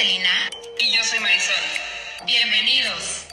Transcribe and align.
Celina. 0.00 0.30
Y 0.78 0.96
yo 0.96 1.04
soy 1.04 1.20
Marisol. 1.20 1.54
Bienvenidos. 2.24 3.26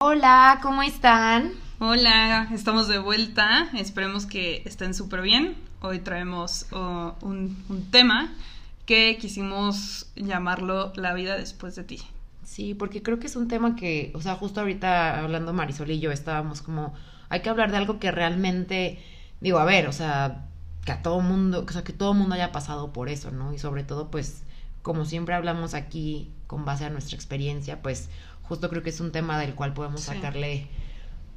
Hola, 0.00 0.58
¿cómo 0.60 0.82
están? 0.82 1.52
Hola, 1.78 2.48
estamos 2.52 2.88
de 2.88 2.98
vuelta. 2.98 3.70
Esperemos 3.74 4.26
que 4.26 4.62
estén 4.66 4.92
súper 4.92 5.22
bien. 5.22 5.56
Hoy 5.80 6.00
traemos 6.00 6.66
uh, 6.72 7.12
un, 7.22 7.64
un 7.70 7.90
tema 7.90 8.34
que 8.84 9.16
quisimos 9.18 10.10
llamarlo 10.14 10.92
La 10.94 11.14
vida 11.14 11.38
después 11.38 11.76
de 11.76 11.84
ti. 11.84 12.02
Sí, 12.44 12.74
porque 12.74 13.02
creo 13.02 13.18
que 13.18 13.28
es 13.28 13.36
un 13.36 13.48
tema 13.48 13.76
que, 13.76 14.12
o 14.14 14.20
sea, 14.20 14.34
justo 14.34 14.60
ahorita 14.60 15.20
hablando 15.20 15.54
Marisol 15.54 15.90
y 15.90 16.00
yo 16.00 16.12
estábamos 16.12 16.60
como, 16.60 16.92
hay 17.30 17.40
que 17.40 17.48
hablar 17.48 17.70
de 17.70 17.78
algo 17.78 17.98
que 17.98 18.10
realmente, 18.10 19.02
digo, 19.40 19.58
a 19.58 19.64
ver, 19.64 19.88
o 19.88 19.92
sea, 19.92 20.49
que 20.90 20.98
a 20.98 21.02
todo 21.02 21.20
mundo, 21.20 21.64
o 21.68 21.72
sea, 21.72 21.84
que 21.84 21.92
todo 21.92 22.14
mundo 22.14 22.34
haya 22.34 22.50
pasado 22.50 22.92
por 22.92 23.08
eso, 23.08 23.30
¿no? 23.30 23.54
Y 23.54 23.58
sobre 23.58 23.84
todo, 23.84 24.10
pues, 24.10 24.42
como 24.82 25.04
siempre 25.04 25.34
hablamos 25.36 25.74
aquí 25.74 26.30
con 26.48 26.64
base 26.64 26.84
a 26.84 26.90
nuestra 26.90 27.14
experiencia, 27.14 27.80
pues, 27.80 28.08
justo 28.42 28.68
creo 28.68 28.82
que 28.82 28.90
es 28.90 28.98
un 29.00 29.12
tema 29.12 29.38
del 29.38 29.54
cual 29.54 29.72
podemos 29.72 30.00
Sí. 30.00 30.08
sacarle 30.08 30.66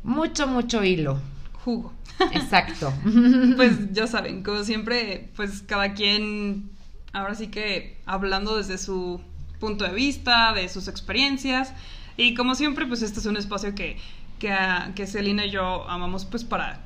mucho, 0.03 0.47
mucho 0.47 0.83
hilo. 0.83 1.19
Jugo. 1.63 1.93
Exacto. 2.31 2.91
Pues 3.55 3.93
ya 3.93 4.07
saben, 4.07 4.43
como 4.43 4.63
siempre, 4.63 5.29
pues 5.35 5.61
cada 5.61 5.93
quien, 5.93 6.71
ahora 7.13 7.35
sí 7.35 7.47
que 7.47 7.99
hablando 8.07 8.57
desde 8.57 8.79
su 8.79 9.21
punto 9.59 9.85
de 9.85 9.93
vista, 9.93 10.51
de 10.53 10.67
sus 10.67 10.87
experiencias. 10.87 11.73
Y 12.17 12.33
como 12.33 12.55
siempre, 12.55 12.85
pues 12.87 13.01
este 13.03 13.19
es 13.19 13.25
un 13.27 13.37
espacio 13.37 13.75
que, 13.75 13.97
que, 14.39 14.51
ah, 14.51 14.91
que 14.95 15.05
Celina 15.05 15.45
y 15.45 15.51
yo 15.51 15.87
amamos 15.87 16.25
pues 16.25 16.43
para 16.43 16.81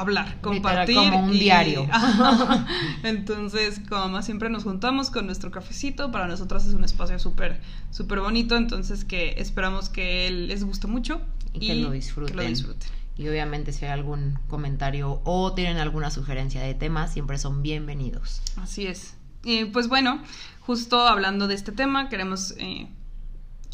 hablar, 0.00 0.40
compartir. 0.40 0.94
como 0.96 1.20
un 1.24 1.34
y- 1.34 1.38
diario. 1.38 1.86
Ajá. 1.92 2.66
Entonces, 3.02 3.80
como 3.88 4.08
más 4.08 4.24
siempre 4.24 4.48
nos 4.50 4.64
juntamos 4.64 5.10
con 5.10 5.26
nuestro 5.26 5.50
cafecito, 5.50 6.10
para 6.10 6.26
nosotras 6.26 6.66
es 6.66 6.74
un 6.74 6.84
espacio 6.84 7.18
súper, 7.18 7.60
súper 7.90 8.20
bonito, 8.20 8.56
entonces 8.56 9.04
que 9.04 9.34
esperamos 9.38 9.88
que 9.88 10.30
les 10.30 10.64
guste 10.64 10.86
mucho. 10.86 11.20
Y 11.52 11.68
que 11.68 11.74
lo 11.76 11.90
disfruten. 11.90 12.36
que 12.36 12.42
lo 12.42 12.48
disfruten. 12.48 12.88
Y 13.18 13.28
obviamente 13.28 13.72
si 13.72 13.86
hay 13.86 13.92
algún 13.92 14.38
comentario 14.48 15.22
o 15.24 15.54
tienen 15.54 15.78
alguna 15.78 16.10
sugerencia 16.10 16.60
de 16.60 16.74
tema, 16.74 17.08
siempre 17.08 17.38
son 17.38 17.62
bienvenidos. 17.62 18.42
Así 18.56 18.86
es. 18.86 19.14
Y 19.42 19.64
pues 19.66 19.88
bueno, 19.88 20.22
justo 20.60 21.00
hablando 21.06 21.48
de 21.48 21.54
este 21.54 21.72
tema, 21.72 22.08
queremos 22.10 22.54
eh, 22.58 22.88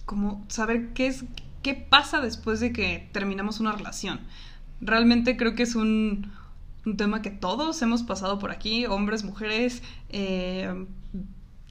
como 0.04 0.44
saber 0.48 0.92
qué 0.92 1.08
es, 1.08 1.24
qué 1.62 1.74
pasa 1.74 2.20
después 2.20 2.60
de 2.60 2.72
que 2.72 3.08
terminamos 3.12 3.58
una 3.58 3.72
relación. 3.72 4.20
Realmente 4.84 5.36
creo 5.36 5.54
que 5.54 5.62
es 5.62 5.74
un, 5.76 6.30
un 6.84 6.96
tema 6.96 7.22
que 7.22 7.30
todos 7.30 7.80
hemos 7.82 8.02
pasado 8.02 8.38
por 8.38 8.50
aquí, 8.50 8.84
hombres, 8.86 9.24
mujeres, 9.24 9.82
eh, 10.10 10.86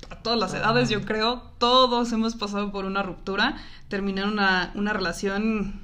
a 0.10 0.16
todas 0.16 0.40
las 0.40 0.54
edades, 0.54 0.90
yo 0.90 1.04
creo, 1.06 1.42
todos 1.60 2.12
hemos 2.14 2.36
pasado 2.36 2.72
por 2.72 2.86
una 2.86 3.04
ruptura, 3.04 3.58
terminar 3.90 4.28
una, 4.28 4.72
una 4.76 4.94
relación. 4.94 5.80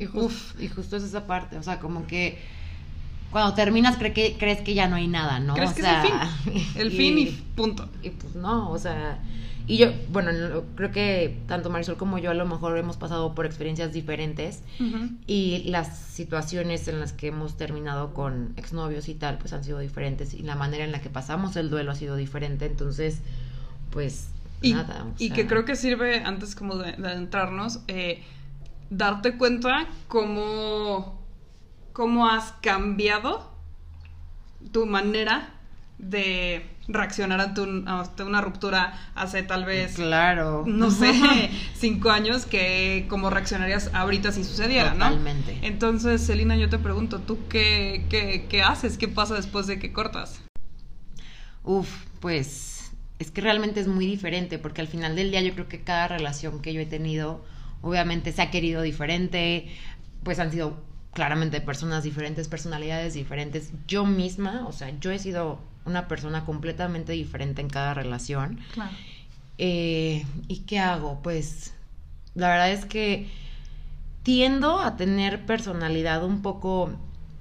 Y, 0.00 0.06
jus- 0.06 0.54
y 0.60 0.68
justo 0.68 0.96
es 0.96 1.02
esa 1.02 1.26
parte, 1.26 1.58
o 1.58 1.62
sea, 1.62 1.80
como 1.80 2.06
que 2.06 2.38
cuando 3.32 3.52
terminas 3.54 3.98
cre- 3.98 4.12
que, 4.14 4.36
crees 4.38 4.60
que 4.62 4.72
ya 4.74 4.88
no 4.88 4.96
hay 4.96 5.08
nada, 5.08 5.38
¿no? 5.40 5.54
¿Crees 5.54 5.72
O 5.72 5.74
que 5.74 5.82
es 5.82 5.88
el 5.88 6.00
fin? 6.00 6.62
El 6.76 6.90
fin 6.92 7.18
y 7.18 7.26
punto. 7.56 7.88
y 8.02 8.10
pues 8.10 8.34
no, 8.36 8.70
o 8.70 8.78
sea, 8.78 9.18
y 9.68 9.76
yo, 9.76 9.88
bueno, 10.10 10.32
no- 10.32 10.62
creo 10.74 10.90
que 10.90 11.42
tanto 11.46 11.68
Marisol 11.70 11.96
como 11.98 12.18
yo 12.18 12.30
a 12.30 12.34
lo 12.34 12.46
mejor 12.46 12.76
hemos 12.78 12.96
pasado 12.96 13.34
por 13.34 13.44
experiencias 13.46 13.92
diferentes 13.92 14.62
y 15.26 15.64
las 15.66 15.96
situaciones 15.98 16.88
en 16.88 16.98
las 17.00 17.12
que 17.12 17.28
hemos 17.28 17.56
terminado 17.56 18.14
con 18.14 18.54
exnovios 18.56 19.08
y 19.08 19.14
tal, 19.14 19.36
pues 19.38 19.52
han 19.52 19.62
sido 19.64 19.78
diferentes 19.78 20.32
y 20.34 20.42
la 20.42 20.56
manera 20.56 20.84
en 20.84 20.90
la 20.92 21.00
que 21.02 21.10
pasamos 21.10 21.54
el 21.56 21.68
duelo 21.70 21.90
ha 21.92 21.94
sido 21.94 22.16
diferente, 22.16 22.64
entonces, 22.66 23.20
pues 23.90 24.30
Y, 24.62 24.72
nada. 24.72 25.04
o 25.04 25.12
y 25.18 25.28
sea, 25.28 25.36
que 25.36 25.46
creo 25.46 25.64
que 25.64 25.76
sirve, 25.76 26.22
antes 26.24 26.54
como 26.56 26.76
de, 26.76 26.92
de 26.92 27.06
adentrarnos, 27.08 27.80
eh, 27.88 28.22
darte 28.90 29.36
cuenta 29.36 29.86
cómo, 30.08 31.22
cómo 31.92 32.26
has 32.26 32.52
cambiado 32.62 33.52
tu 34.72 34.86
manera 34.86 35.50
de 35.98 36.64
reaccionar 36.88 37.40
ante, 37.40 37.60
un- 37.60 37.86
ante 37.86 38.22
una 38.24 38.40
ruptura 38.40 38.94
hace 39.14 39.42
tal 39.42 39.64
vez, 39.66 39.94
Claro. 39.94 40.64
no 40.66 40.90
sé, 40.90 41.50
cinco 41.74 42.10
años, 42.10 42.46
que 42.46 43.06
cómo 43.08 43.30
reaccionarías 43.30 43.90
ahorita 43.94 44.32
si 44.32 44.42
sucediera, 44.44 44.94
¿no? 44.94 45.04
Totalmente. 45.06 45.58
Entonces, 45.62 46.26
Celina, 46.26 46.56
yo 46.56 46.68
te 46.68 46.78
pregunto, 46.78 47.20
¿tú 47.20 47.38
qué, 47.48 48.06
qué, 48.08 48.46
qué 48.48 48.62
haces? 48.62 48.96
¿Qué 48.98 49.06
pasa 49.08 49.34
después 49.34 49.66
de 49.66 49.78
que 49.78 49.92
cortas? 49.92 50.40
Uf, 51.64 51.88
pues 52.20 52.92
es 53.18 53.30
que 53.30 53.40
realmente 53.40 53.80
es 53.80 53.88
muy 53.88 54.06
diferente 54.06 54.58
porque 54.58 54.80
al 54.80 54.88
final 54.88 55.16
del 55.16 55.30
día 55.30 55.42
yo 55.42 55.52
creo 55.54 55.68
que 55.68 55.82
cada 55.82 56.08
relación 56.08 56.62
que 56.62 56.72
yo 56.72 56.80
he 56.80 56.86
tenido 56.86 57.44
obviamente 57.82 58.32
se 58.32 58.42
ha 58.42 58.50
querido 58.50 58.82
diferente, 58.82 59.68
pues 60.22 60.38
han 60.38 60.50
sido 60.50 60.80
claramente 61.12 61.60
personas 61.60 62.04
diferentes, 62.04 62.48
personalidades 62.48 63.14
diferentes. 63.14 63.72
Yo 63.86 64.04
misma, 64.06 64.66
o 64.66 64.72
sea, 64.72 64.90
yo 65.00 65.10
he 65.10 65.18
sido 65.18 65.60
una 65.88 66.06
persona 66.08 66.44
completamente 66.44 67.12
diferente 67.12 67.60
en 67.60 67.68
cada 67.68 67.94
relación. 67.94 68.60
Claro. 68.74 68.92
Eh, 69.58 70.24
¿Y 70.46 70.58
qué 70.60 70.78
hago? 70.78 71.20
Pues 71.22 71.74
la 72.34 72.48
verdad 72.48 72.70
es 72.70 72.84
que 72.84 73.28
tiendo 74.22 74.80
a 74.80 74.96
tener 74.96 75.46
personalidad 75.46 76.22
un 76.24 76.42
poco, 76.42 76.92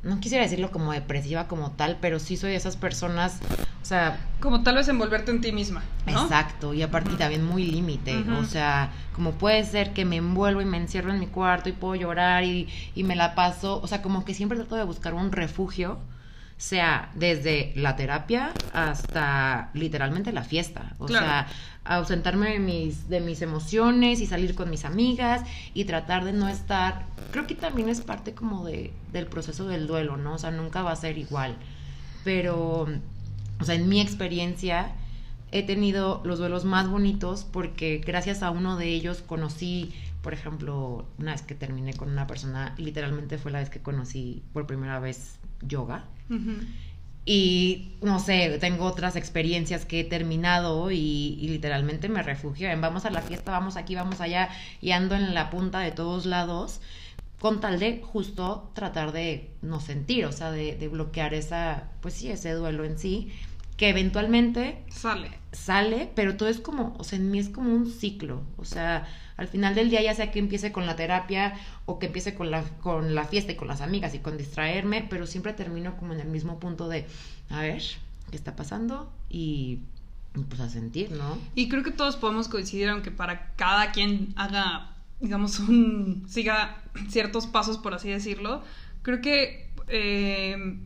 no 0.04 0.20
quisiera 0.20 0.44
decirlo 0.44 0.72
como 0.72 0.94
depresiva 0.94 1.48
como 1.48 1.72
tal, 1.72 1.98
pero 2.02 2.20
sí 2.20 2.38
soy 2.38 2.52
de 2.52 2.56
esas 2.56 2.78
personas, 2.78 3.40
o 3.82 3.86
sea, 3.86 4.20
Como 4.40 4.64
tal 4.64 4.76
vez 4.76 4.88
envolverte 4.88 5.32
en 5.32 5.42
ti 5.42 5.52
misma, 5.52 5.84
¿no? 6.06 6.24
exacto, 6.24 6.74
y 6.74 6.82
aparte 6.82 7.16
también 7.18 7.44
muy 7.46 7.66
límite, 7.66 8.24
o 8.40 8.46
sea, 8.46 8.92
como 9.14 9.34
puede 9.34 9.64
ser 9.66 9.94
que 9.94 10.06
me 10.06 10.16
envuelvo 10.18 10.62
y 10.62 10.66
me 10.66 10.78
encierro 10.78 11.12
en 11.12 11.20
mi 11.20 11.28
cuarto 11.28 11.70
y 11.70 11.74
puedo 11.74 11.96
llorar 11.96 12.44
y, 12.44 12.68
y 12.96 13.04
me 13.04 13.16
la 13.16 13.36
paso, 13.36 13.82
o 13.82 13.88
sea, 13.88 14.02
como 14.02 14.24
que 14.26 14.34
siempre 14.34 14.58
trato 14.58 14.76
de 14.76 14.84
buscar 14.84 15.14
un 15.14 15.32
refugio 15.32 16.00
sea 16.58 17.12
desde 17.14 17.72
la 17.76 17.96
terapia 17.96 18.52
hasta 18.74 19.70
literalmente 19.74 20.32
la 20.32 20.44
fiesta. 20.44 20.96
O 20.98 21.06
Claro. 21.06 21.26
sea, 21.26 21.48
ausentarme 21.86 22.50
de 22.54 22.60
mis, 22.60 23.08
de 23.10 23.20
mis 23.22 23.42
emociones 23.42 24.20
y 24.22 24.26
salir 24.26 24.56
con 24.56 24.70
mis 24.70 24.84
amigas 24.84 25.44
y 25.74 25.86
tratar 25.86 26.26
de 26.26 26.34
no 26.34 26.50
estar. 26.50 27.06
Creo 27.32 27.46
que 27.48 27.56
también 27.56 27.90
es 27.90 28.02
parte 28.02 28.34
como 28.34 28.66
de, 28.66 28.92
del 29.14 29.28
proceso 29.28 29.68
del 29.68 29.88
duelo, 29.88 30.18
¿no? 30.18 30.34
O 30.34 30.38
sea, 30.38 30.52
nunca 30.52 30.82
va 30.82 30.92
a 30.92 30.96
ser 30.96 31.18
igual. 31.18 31.56
Pero, 32.24 32.88
o 33.60 33.64
sea, 33.64 33.76
en 33.76 33.88
mi 33.88 34.02
experiencia 34.02 34.92
he 35.52 35.64
tenido 35.64 36.22
los 36.26 36.40
duelos 36.40 36.66
más 36.66 36.90
bonitos 36.90 37.46
porque 37.46 38.00
gracias 38.06 38.44
a 38.44 38.52
uno 38.52 38.76
de 38.78 38.88
ellos 38.90 39.24
conocí, 39.26 39.94
por 40.22 40.34
ejemplo, 40.34 41.06
una 41.20 41.32
vez 41.32 41.42
que 41.44 41.56
terminé 41.56 41.94
con 41.94 42.10
una 42.10 42.28
persona, 42.28 42.74
literalmente 42.78 43.38
fue 43.38 43.52
la 43.52 43.60
vez 43.60 43.70
que 43.70 43.80
conocí 43.80 44.44
por 44.52 44.68
primera 44.68 45.00
vez 45.00 45.40
yoga. 45.62 46.06
Y 47.26 47.92
no 48.02 48.20
sé, 48.20 48.58
tengo 48.60 48.86
otras 48.86 49.16
experiencias 49.18 49.86
que 49.86 50.00
he 50.00 50.04
terminado 50.06 50.92
y, 50.92 51.38
y 51.42 51.50
literalmente 51.50 52.08
me 52.08 52.24
refugio 52.24 52.70
en 52.70 52.80
vamos 52.80 53.06
a 53.06 53.10
la 53.10 53.22
fiesta, 53.22 53.52
vamos 53.52 53.76
aquí, 53.76 53.96
vamos 53.96 54.22
allá 54.22 54.50
y 54.82 54.92
ando 54.92 55.16
en 55.16 55.34
la 55.34 55.50
punta 55.50 55.80
de 55.80 55.92
todos 55.92 56.26
lados 56.26 56.80
con 57.40 57.60
tal 57.60 57.80
de 57.80 58.02
justo 58.02 58.72
tratar 58.74 59.12
de 59.12 59.52
no 59.62 59.80
sentir, 59.80 60.26
o 60.26 60.32
sea, 60.32 60.52
de, 60.52 60.76
de 60.76 60.88
bloquear 60.88 61.34
esa, 61.34 61.90
pues 62.02 62.16
sí, 62.16 62.32
ese 62.32 62.52
duelo 62.54 62.84
en 62.84 62.98
sí, 62.98 63.32
que 63.76 63.90
eventualmente 63.90 64.84
Sale. 64.90 65.30
Sale, 65.66 66.10
pero 66.16 66.38
todo 66.38 66.50
es 66.50 66.60
como, 66.60 66.96
o 66.98 67.04
sea, 67.04 67.18
en 67.18 67.32
mí 67.32 67.40
es 67.40 67.50
como 67.50 67.74
un 67.74 67.90
ciclo, 67.90 68.44
o 68.58 68.66
sea, 68.66 69.08
al 69.38 69.48
final 69.48 69.76
del 69.76 69.90
día 69.90 70.02
ya 70.02 70.16
sea 70.16 70.32
que 70.32 70.40
empiece 70.40 70.72
con 70.72 70.86
la 70.86 70.96
terapia 70.96 71.54
o 71.86 72.00
que 72.00 72.08
empiece 72.08 72.36
con 72.36 72.52
la, 72.52 72.64
con 72.82 73.16
la 73.16 73.26
fiesta 73.26 73.52
y 73.52 73.56
con 73.56 73.68
las 73.68 73.82
amigas 73.82 74.14
y 74.14 74.20
con 74.20 74.38
distraerme, 74.38 75.06
pero 75.10 75.28
siempre 75.28 75.54
termino 75.54 75.98
como 75.98 76.14
en 76.14 76.20
el 76.20 76.28
mismo 76.28 76.60
punto 76.60 76.88
de, 76.88 77.06
a 77.50 77.62
ver, 77.62 77.84
¿qué 78.32 78.38
está 78.38 78.56
pasando? 78.56 79.12
Y 79.30 79.80
pues 80.50 80.62
a 80.62 80.70
sentir, 80.70 81.12
¿no? 81.12 81.38
Y 81.56 81.70
creo 81.70 81.84
que 81.84 81.92
todos 81.92 82.16
podemos 82.16 82.48
coincidir, 82.48 82.90
aunque 82.90 83.12
para 83.12 83.54
cada 83.56 83.92
quien 83.92 84.34
haga, 84.36 84.92
digamos, 85.20 85.60
un. 85.60 86.26
siga 86.28 86.82
ciertos 87.10 87.48
pasos, 87.48 87.78
por 87.78 87.94
así 87.94 88.10
decirlo. 88.10 88.64
Creo 89.02 89.22
que 89.22 89.70
eh, 89.88 90.78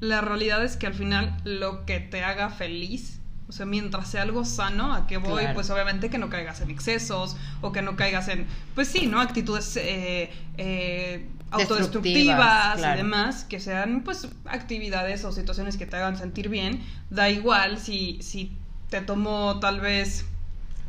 la 0.00 0.20
realidad 0.20 0.64
es 0.64 0.76
que 0.76 0.86
al 0.86 0.94
final 0.94 1.36
lo 1.44 1.84
que 1.86 2.00
te 2.00 2.22
haga 2.22 2.50
feliz, 2.50 3.20
o 3.48 3.52
sea, 3.52 3.64
mientras 3.66 4.08
sea 4.08 4.22
algo 4.22 4.44
sano, 4.44 4.92
a 4.92 5.06
qué 5.06 5.18
voy, 5.18 5.42
Claro. 5.42 5.54
pues 5.54 5.70
obviamente 5.70 6.10
que 6.10 6.18
no 6.18 6.28
caigas 6.28 6.60
en 6.60 6.70
excesos 6.70 7.36
o 7.60 7.72
que 7.72 7.82
no 7.82 7.96
caigas 7.96 8.28
en, 8.28 8.46
pues 8.74 8.88
sí, 8.88 9.06
¿no? 9.06 9.20
Actitudes 9.20 9.76
eh, 9.76 10.30
eh, 10.58 11.28
autodestructivas 11.50 12.76
claro. 12.78 12.94
y 12.94 13.02
demás, 13.02 13.44
que 13.44 13.60
sean 13.60 14.02
pues 14.02 14.28
actividades 14.46 15.24
o 15.24 15.32
situaciones 15.32 15.76
que 15.76 15.86
te 15.86 15.96
hagan 15.96 16.16
sentir 16.16 16.48
bien. 16.48 16.82
Da 17.10 17.30
igual 17.30 17.78
si, 17.78 18.18
si 18.22 18.56
te 18.90 19.00
tomó 19.00 19.58
tal 19.60 19.80
vez 19.80 20.26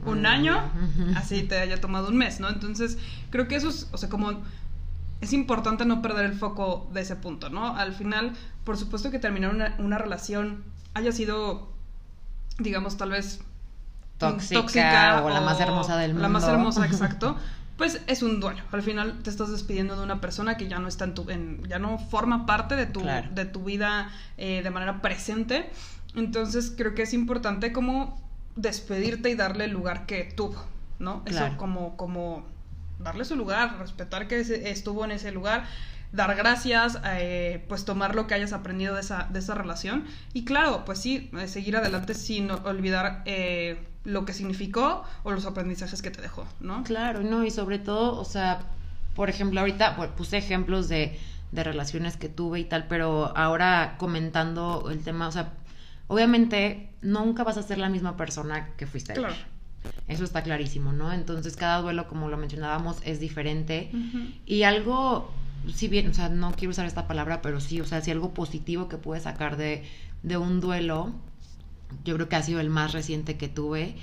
un 0.06 0.22
Mm, 0.22 0.26
año, 0.26 0.64
así 1.16 1.44
te 1.44 1.60
haya 1.60 1.80
tomado 1.80 2.10
un 2.10 2.18
mes, 2.18 2.40
¿no? 2.40 2.50
Entonces, 2.50 2.98
creo 3.30 3.48
que 3.48 3.56
eso 3.56 3.70
es, 3.70 3.88
o 3.92 3.98
sea, 3.98 4.10
como 4.10 4.32
es 5.22 5.34
importante 5.34 5.86
no 5.86 6.02
perder 6.02 6.26
el 6.26 6.34
foco 6.34 6.88
de 6.94 7.02
ese 7.02 7.16
punto, 7.16 7.50
¿no? 7.50 7.76
Al 7.76 7.94
final, 7.94 8.34
por 8.64 8.78
supuesto 8.78 9.10
que 9.12 9.20
terminar 9.20 9.54
una, 9.54 9.76
una 9.80 9.98
relación 9.98 10.64
haya 10.94 11.12
sido 11.12 11.74
digamos, 12.60 12.98
tal 12.98 13.12
vez 13.12 13.40
tóxica, 14.18 15.24
o 15.24 15.30
la 15.30 15.42
más 15.42 15.60
hermosa 15.60 15.98
del 15.98 16.12
mundo. 16.12 16.24
La 16.24 16.30
más 16.30 16.44
hermosa, 16.46 16.86
exacto. 16.88 17.38
Pues 17.78 18.02
es 18.08 18.24
un 18.24 18.40
duelo. 18.40 18.64
Al 18.72 18.82
final 18.82 19.22
te 19.22 19.30
estás 19.30 19.52
despidiendo 19.52 19.96
de 19.96 20.04
una 20.04 20.20
persona 20.20 20.58
que 20.58 20.68
ya 20.68 20.80
no 20.80 20.88
está 20.88 21.06
en 21.06 21.14
tu, 21.14 21.30
en, 21.30 21.64
ya 21.68 21.78
no 21.78 22.00
forma 22.00 22.48
parte 22.48 22.76
de 22.76 22.88
tu, 22.88 23.04
de 23.04 23.46
tu 23.46 23.64
vida 23.64 24.10
eh, 24.38 24.62
de 24.64 24.70
manera 24.72 25.02
presente. 25.02 25.70
Entonces 26.16 26.74
creo 26.76 26.96
que 26.96 27.04
es 27.04 27.14
importante 27.14 27.72
como 27.72 28.20
despedirte 28.56 29.30
y 29.30 29.36
darle 29.36 29.66
el 29.66 29.72
lugar 29.72 30.08
que 30.08 30.24
tuvo, 30.24 30.66
¿no? 30.98 31.22
Eso 31.28 31.46
como, 31.58 31.96
como 31.98 32.44
darle 32.98 33.26
su 33.26 33.36
lugar, 33.36 33.78
respetar 33.78 34.28
que 34.28 34.40
estuvo 34.40 35.06
en 35.06 35.12
ese 35.12 35.32
lugar 35.32 35.66
dar 36.12 36.36
gracias, 36.36 37.00
eh, 37.06 37.64
pues 37.68 37.86
tomar 37.86 38.16
lo 38.16 38.28
que 38.28 38.34
hayas 38.34 38.54
aprendido 38.54 38.96
de 38.96 39.02
esa, 39.02 39.28
de 39.32 39.40
esa 39.40 39.56
relación. 39.56 40.06
Y 40.34 40.46
claro, 40.46 40.86
pues 40.86 41.00
sí, 41.00 41.30
eh, 41.38 41.48
seguir 41.48 41.78
adelante 41.78 42.14
sin 42.14 42.50
olvidar 42.52 43.24
eh, 43.26 43.86
lo 44.04 44.26
que 44.26 44.34
significó 44.34 45.04
o 45.24 45.32
los 45.32 45.46
aprendizajes 45.46 46.02
que 46.02 46.12
te 46.12 46.22
dejó, 46.22 46.48
¿no? 46.60 46.84
Claro, 46.84 47.22
no, 47.22 47.46
y 47.46 47.52
sobre 47.52 47.80
todo, 47.80 48.20
o 48.20 48.26
sea, 48.26 48.62
por 49.16 49.30
ejemplo, 49.30 49.60
ahorita 49.60 49.96
puse 50.16 50.38
ejemplos 50.38 50.88
de, 50.88 51.20
de 51.52 51.64
relaciones 51.64 52.18
que 52.18 52.30
tuve 52.30 52.60
y 52.60 52.66
tal, 52.66 52.88
pero 52.88 53.36
ahora 53.36 53.96
comentando 53.98 54.90
el 54.90 55.04
tema, 55.04 55.28
o 55.28 55.32
sea, 55.32 55.54
obviamente 56.08 56.90
nunca 57.02 57.44
vas 57.44 57.58
a 57.58 57.64
ser 57.64 57.78
la 57.78 57.90
misma 57.90 58.16
persona 58.16 58.70
que 58.78 58.88
fuiste 58.88 59.14
claro. 59.14 59.36
Eso 60.08 60.24
está 60.24 60.42
clarísimo, 60.42 60.92
¿no? 60.92 61.14
Entonces 61.14 61.56
cada 61.56 61.82
duelo, 61.82 62.08
como 62.08 62.30
lo 62.30 62.38
mencionábamos, 62.38 62.98
es 63.04 63.20
diferente. 63.20 63.92
Y 64.46 64.64
algo 64.64 65.32
si 65.74 65.88
bien, 65.88 66.10
o 66.10 66.14
sea, 66.14 66.30
no 66.30 66.52
quiero 66.52 66.72
usar 66.72 66.86
esta 66.86 67.08
palabra, 67.08 67.42
pero 67.42 67.60
sí, 67.60 67.82
o 67.82 67.86
sea, 67.86 68.02
si 68.02 68.12
algo 68.12 68.34
positivo 68.34 68.88
que 68.88 68.98
pude 68.98 69.20
sacar 69.20 69.58
de, 69.58 69.84
de 70.24 70.38
un 70.38 70.62
duelo, 70.62 71.14
yo 72.04 72.16
creo 72.16 72.30
que 72.30 72.36
ha 72.36 72.44
sido 72.44 72.60
el 72.60 72.70
más 72.70 72.94
reciente 72.94 73.38
que 73.38 73.48
tuve. 73.48 73.96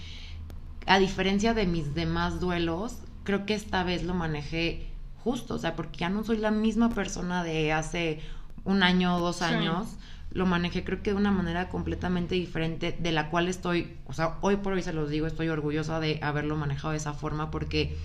A 0.86 0.98
diferencia 0.98 1.54
de 1.54 1.66
mis 1.66 1.94
demás 1.94 2.40
duelos, 2.40 2.98
creo 3.24 3.46
que 3.46 3.54
esta 3.54 3.82
vez 3.82 4.04
lo 4.04 4.14
manejé 4.14 4.88
justo, 5.22 5.54
o 5.54 5.58
sea, 5.58 5.74
porque 5.74 5.98
ya 5.98 6.10
no 6.10 6.22
soy 6.22 6.36
la 6.36 6.50
misma 6.50 6.90
persona 6.90 7.42
de 7.42 7.72
hace 7.72 8.20
un 8.64 8.82
año 8.82 9.16
o 9.16 9.20
dos 9.20 9.42
años. 9.42 9.96
Lo 10.30 10.46
manejé 10.46 10.84
creo 10.84 11.02
que 11.02 11.10
de 11.10 11.16
una 11.16 11.30
manera 11.30 11.68
completamente 11.68 12.34
diferente, 12.34 12.96
de 12.98 13.12
la 13.12 13.30
cual 13.30 13.48
estoy, 13.48 13.96
o 14.06 14.12
sea, 14.12 14.36
hoy 14.40 14.56
por 14.56 14.72
hoy 14.72 14.82
se 14.82 14.92
los 14.92 15.08
digo, 15.08 15.26
estoy 15.26 15.48
orgullosa 15.48 16.00
de 16.00 16.18
haberlo 16.22 16.56
manejado 16.56 16.90
de 16.90 16.98
esa 16.98 17.12
forma 17.12 17.50
porque 17.50 17.96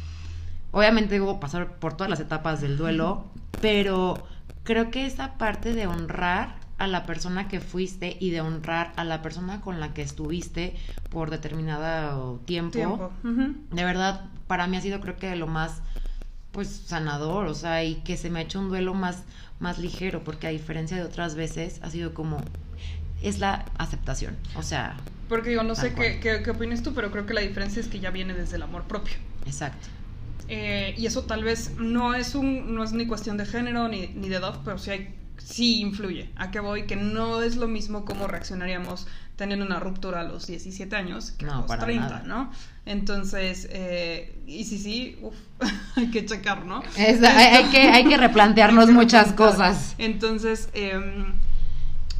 obviamente 0.71 1.15
debo 1.15 1.39
pasar 1.39 1.75
por 1.75 1.95
todas 1.95 2.09
las 2.09 2.19
etapas 2.19 2.61
del 2.61 2.77
duelo, 2.77 3.25
pero 3.61 4.27
creo 4.63 4.91
que 4.91 5.05
esa 5.05 5.37
parte 5.37 5.73
de 5.73 5.87
honrar 5.87 6.55
a 6.77 6.87
la 6.87 7.05
persona 7.05 7.47
que 7.47 7.59
fuiste 7.59 8.17
y 8.19 8.29
de 8.29 8.41
honrar 8.41 8.93
a 8.95 9.03
la 9.03 9.21
persona 9.21 9.61
con 9.61 9.79
la 9.79 9.93
que 9.93 10.01
estuviste 10.01 10.75
por 11.09 11.29
determinado 11.29 12.39
tiempo, 12.45 13.11
de 13.23 13.83
verdad, 13.83 14.25
para 14.47 14.67
mí 14.67 14.77
ha 14.77 14.81
sido 14.81 15.01
creo 15.01 15.17
que 15.17 15.35
lo 15.35 15.47
más 15.47 15.81
pues 16.51 16.67
sanador, 16.69 17.47
o 17.47 17.53
sea, 17.53 17.83
y 17.83 17.95
que 17.95 18.17
se 18.17 18.29
me 18.29 18.39
ha 18.39 18.41
hecho 18.41 18.59
un 18.59 18.69
duelo 18.69 18.93
más, 18.93 19.23
más 19.59 19.77
ligero, 19.77 20.23
porque 20.23 20.47
a 20.47 20.49
diferencia 20.49 20.97
de 20.97 21.03
otras 21.03 21.35
veces, 21.35 21.79
ha 21.83 21.89
sido 21.89 22.13
como, 22.13 22.41
es 23.21 23.39
la 23.39 23.65
aceptación, 23.77 24.35
o 24.55 24.63
sea... 24.63 24.97
Porque 25.27 25.51
digo, 25.51 25.61
no 25.61 25.75
sé 25.75 25.93
qué, 25.93 26.19
qué, 26.19 26.41
qué 26.41 26.49
opinas 26.49 26.81
tú, 26.81 26.95
pero 26.95 27.11
creo 27.11 27.27
que 27.27 27.35
la 27.35 27.41
diferencia 27.41 27.79
es 27.79 27.87
que 27.87 27.99
ya 27.99 28.09
viene 28.09 28.33
desde 28.33 28.55
el 28.55 28.63
amor 28.63 28.85
propio. 28.85 29.13
Exacto. 29.45 29.87
Eh, 30.49 30.95
y 30.97 31.05
eso 31.05 31.23
tal 31.23 31.43
vez 31.43 31.75
no 31.77 32.15
es, 32.15 32.33
un, 32.33 32.73
no 32.73 32.83
es 32.83 32.91
ni 32.91 33.05
cuestión 33.05 33.37
de 33.37 33.45
género 33.45 33.87
ni, 33.87 34.07
ni 34.07 34.29
de 34.29 34.37
edad, 34.37 34.59
pero 34.65 34.79
sí, 34.79 34.89
hay, 34.89 35.15
sí 35.37 35.81
influye. 35.81 36.31
¿A 36.35 36.49
qué 36.49 36.59
voy? 36.59 36.87
Que 36.87 36.95
no 36.95 37.41
es 37.43 37.55
lo 37.55 37.67
mismo 37.67 38.03
como 38.03 38.27
reaccionaríamos 38.27 39.07
teniendo 39.35 39.65
una 39.65 39.79
ruptura 39.79 40.21
a 40.21 40.23
los 40.23 40.47
17 40.47 40.93
años 40.95 41.31
que 41.31 41.45
a 41.45 41.61
los 41.61 41.67
30, 41.67 42.23
¿no? 42.25 42.51
Entonces, 42.85 43.67
eh, 43.71 44.41
y 44.47 44.65
sí, 44.65 44.79
sí, 44.79 45.19
uf, 45.21 45.35
hay 45.95 46.09
que 46.09 46.25
checar, 46.25 46.65
¿no? 46.65 46.81
hay, 46.97 47.63
que, 47.69 47.81
hay 47.81 48.05
que 48.05 48.17
replantearnos 48.17 48.89
muchas 48.91 49.31
cosas. 49.33 49.93
Entonces, 49.97 50.69
em, 50.73 51.33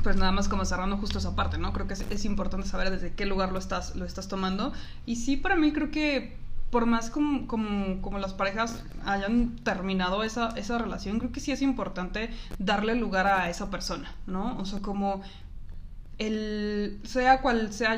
pues 0.04 0.16
nada 0.16 0.32
más 0.32 0.48
como 0.48 0.64
cerrando 0.64 0.98
justo 0.98 1.18
esa 1.18 1.36
parte, 1.36 1.58
¿no? 1.58 1.74
Creo 1.74 1.88
que 1.88 1.96
es, 1.96 2.06
es, 2.10 2.26
importante 2.26 2.68
saber 2.68 2.92
desde 2.92 3.12
qué 3.14 3.26
lugar 3.26 3.52
lo 3.52 3.60
estás, 3.60 3.96
lo 3.96 4.06
estás 4.06 4.28
tomando. 4.28 4.72
Y 5.06 5.16
sí, 5.16 5.36
para 5.36 5.58
mí 5.58 5.74
creo 5.74 5.92
que 5.92 6.38
por 6.70 6.86
más 6.86 7.10
como, 7.10 7.48
como, 7.48 8.02
como, 8.02 8.20
las 8.20 8.34
parejas 8.34 8.84
hayan 9.06 9.56
terminado 9.58 10.24
esa, 10.24 10.50
esa 10.56 10.78
relación, 10.78 11.20
creo 11.20 11.32
que 11.32 11.40
sí 11.40 11.52
es 11.52 11.62
importante 11.62 12.30
darle 12.60 12.96
lugar 12.96 13.28
a 13.28 13.50
esa 13.50 13.70
persona, 13.70 14.14
¿no? 14.28 14.58
O 14.58 14.66
sea, 14.66 14.80
como 14.80 15.22
el 16.20 17.00
sea 17.06 17.42
cual 17.42 17.72
sea 17.72 17.98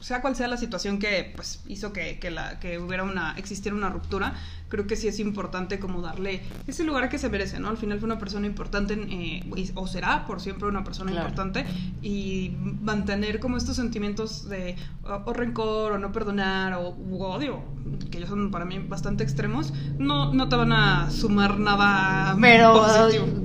sea 0.00 0.22
cual 0.22 0.34
sea 0.34 0.48
la 0.48 0.56
situación 0.56 0.98
que 0.98 1.32
pues 1.36 1.60
hizo 1.68 1.92
que, 1.92 2.18
que, 2.18 2.30
la, 2.30 2.58
que 2.60 2.78
hubiera 2.78 3.04
una 3.04 3.34
existiera 3.36 3.76
una 3.76 3.90
ruptura 3.90 4.34
creo 4.68 4.86
que 4.86 4.96
sí 4.96 5.08
es 5.08 5.18
importante 5.18 5.78
como 5.78 6.02
darle 6.02 6.42
ese 6.66 6.84
lugar 6.84 7.08
que 7.08 7.18
se 7.18 7.28
merece, 7.28 7.58
¿no? 7.58 7.68
Al 7.68 7.76
final 7.76 7.98
fue 7.98 8.06
una 8.06 8.18
persona 8.18 8.46
importante 8.46 8.94
eh, 8.94 9.72
o 9.74 9.86
será 9.86 10.26
por 10.26 10.40
siempre 10.40 10.68
una 10.68 10.84
persona 10.84 11.12
importante 11.12 11.64
y 12.02 12.52
mantener 12.82 13.40
como 13.40 13.56
estos 13.56 13.76
sentimientos 13.76 14.48
de 14.48 14.76
o, 15.04 15.32
rencor 15.32 15.92
o 15.92 15.98
no 15.98 16.12
perdonar 16.12 16.74
o 16.74 16.96
odio, 17.18 17.62
que 18.10 18.20
ya 18.20 18.26
son 18.26 18.50
para 18.50 18.64
mí 18.64 18.78
bastante 18.78 19.24
extremos, 19.24 19.72
no, 19.98 20.32
no 20.32 20.48
te 20.48 20.56
van 20.56 20.72
a 20.72 21.10
sumar 21.10 21.58
nada 21.58 22.36
Pero 22.40 22.86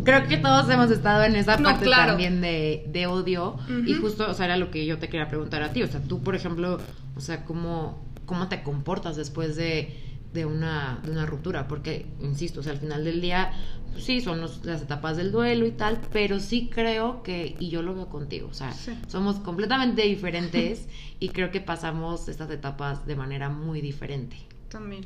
creo 0.04 0.28
que 0.28 0.38
todos 0.38 0.70
hemos 0.70 0.92
estado 0.92 1.24
en 1.24 1.36
esa 1.36 1.58
parte 1.58 1.90
también 1.90 2.42
de, 2.42 2.86
de 2.88 3.08
odio 3.08 3.58
y 3.86 3.94
justo, 3.96 4.30
o 4.30 4.34
sea, 4.34 4.46
era 4.46 4.58
lo 4.58 4.72
que 4.72 4.86
yo 4.86 5.00
te 5.00 5.10
quería 5.10 5.28
preguntar 5.28 5.64
a 5.64 5.72
ti, 5.72 5.84
o 5.84 5.88
sea, 5.88 6.02
tú, 6.02 6.22
por 6.22 6.36
ejemplo, 6.36 6.80
o 7.16 7.22
sea, 7.22 7.46
¿cómo, 7.46 8.04
cómo 8.26 8.48
te 8.48 8.64
comportas 8.64 9.16
después 9.16 9.56
de 9.56 10.13
de 10.34 10.46
una, 10.46 11.00
de 11.04 11.12
una 11.12 11.26
ruptura, 11.26 11.68
porque, 11.68 12.08
insisto, 12.20 12.62
o 12.62 12.64
sea, 12.64 12.74
al 12.74 12.80
final 12.80 13.04
del 13.04 13.22
día, 13.22 13.54
pues 13.92 14.04
sí, 14.04 14.22
son 14.22 14.42
las 14.42 14.82
etapas 14.82 15.16
del 15.18 15.32
duelo 15.32 15.66
y 15.66 15.72
tal, 15.72 16.02
pero 16.12 16.40
sí 16.40 16.70
creo 16.74 17.22
que, 17.22 17.56
y 17.60 17.70
yo 17.70 17.82
lo 17.84 17.94
veo 17.94 18.10
contigo, 18.10 18.48
o 18.50 18.54
sea, 18.54 18.74
somos 19.08 19.38
completamente 19.38 20.02
diferentes 20.04 20.88
y 21.20 21.30
creo 21.30 21.52
que 21.52 21.62
pasamos 21.62 22.28
estas 22.28 22.50
etapas 22.50 23.06
de 23.06 23.16
manera 23.16 23.50
muy 23.50 23.82
diferente. 23.82 24.38
También. 24.70 25.06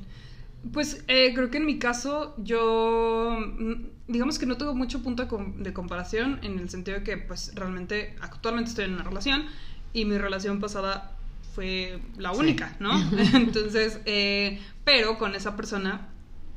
Pues 0.72 1.04
eh, 1.08 1.34
creo 1.36 1.52
que 1.52 1.58
en 1.58 1.66
mi 1.66 1.78
caso 1.78 2.34
yo, 2.38 3.38
mm, 3.40 3.74
digamos 4.08 4.40
que 4.40 4.46
no 4.46 4.58
tengo 4.58 4.74
mucho 4.74 5.04
punto 5.04 5.26
de, 5.26 5.64
de 5.64 5.74
comparación 5.74 6.40
en 6.42 6.58
el 6.58 6.70
sentido 6.70 6.98
de 6.98 7.04
que 7.04 7.18
pues 7.18 7.54
realmente 7.54 8.16
actualmente 8.22 8.70
estoy 8.70 8.86
en 8.86 8.94
una 8.94 9.04
relación 9.04 9.46
y 9.94 10.06
mi 10.06 10.18
relación 10.18 10.60
pasada 10.60 11.17
fue 11.58 12.00
la 12.20 12.34
única, 12.34 12.76
¿no? 12.80 12.92
Entonces, 13.34 14.00
eh, 14.06 14.62
pero 14.84 15.18
con 15.18 15.34
esa 15.34 15.56
persona 15.56 16.08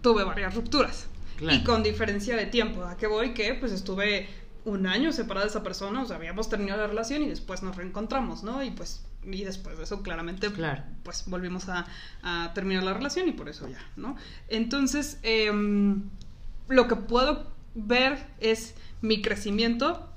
tuve 0.02 0.24
varias 0.24 0.54
rupturas. 0.54 1.06
Y 1.40 1.64
con 1.64 1.82
diferencia 1.82 2.36
de 2.36 2.44
tiempo. 2.44 2.84
¿A 2.84 2.98
qué 2.98 3.06
voy? 3.06 3.32
Que 3.32 3.54
pues 3.54 3.72
estuve 3.72 4.28
un 4.66 4.86
año 4.86 5.10
separada 5.10 5.46
de 5.46 5.50
esa 5.52 5.62
persona, 5.62 6.02
o 6.02 6.06
sea, 6.06 6.16
habíamos 6.16 6.50
terminado 6.50 6.82
la 6.82 6.86
relación 6.86 7.22
y 7.22 7.30
después 7.30 7.62
nos 7.62 7.76
reencontramos, 7.76 8.42
¿no? 8.42 8.62
Y 8.62 8.72
pues, 8.72 9.02
y 9.24 9.42
después 9.42 9.78
de 9.78 9.84
eso, 9.84 10.02
claramente, 10.02 10.50
pues 11.02 11.24
volvimos 11.28 11.70
a, 11.70 11.86
terminar 12.52 12.82
la 12.82 12.92
relación 12.92 13.26
y 13.26 13.32
por 13.32 13.48
eso 13.48 13.68
ya, 13.68 13.80
¿no? 13.96 14.16
Entonces, 14.48 15.18
em, 15.22 16.10
lo 16.68 16.88
que 16.88 16.96
puedo 16.96 17.50
ver 17.74 18.18
es 18.38 18.74
mi 19.00 19.22
crecimiento 19.22 20.12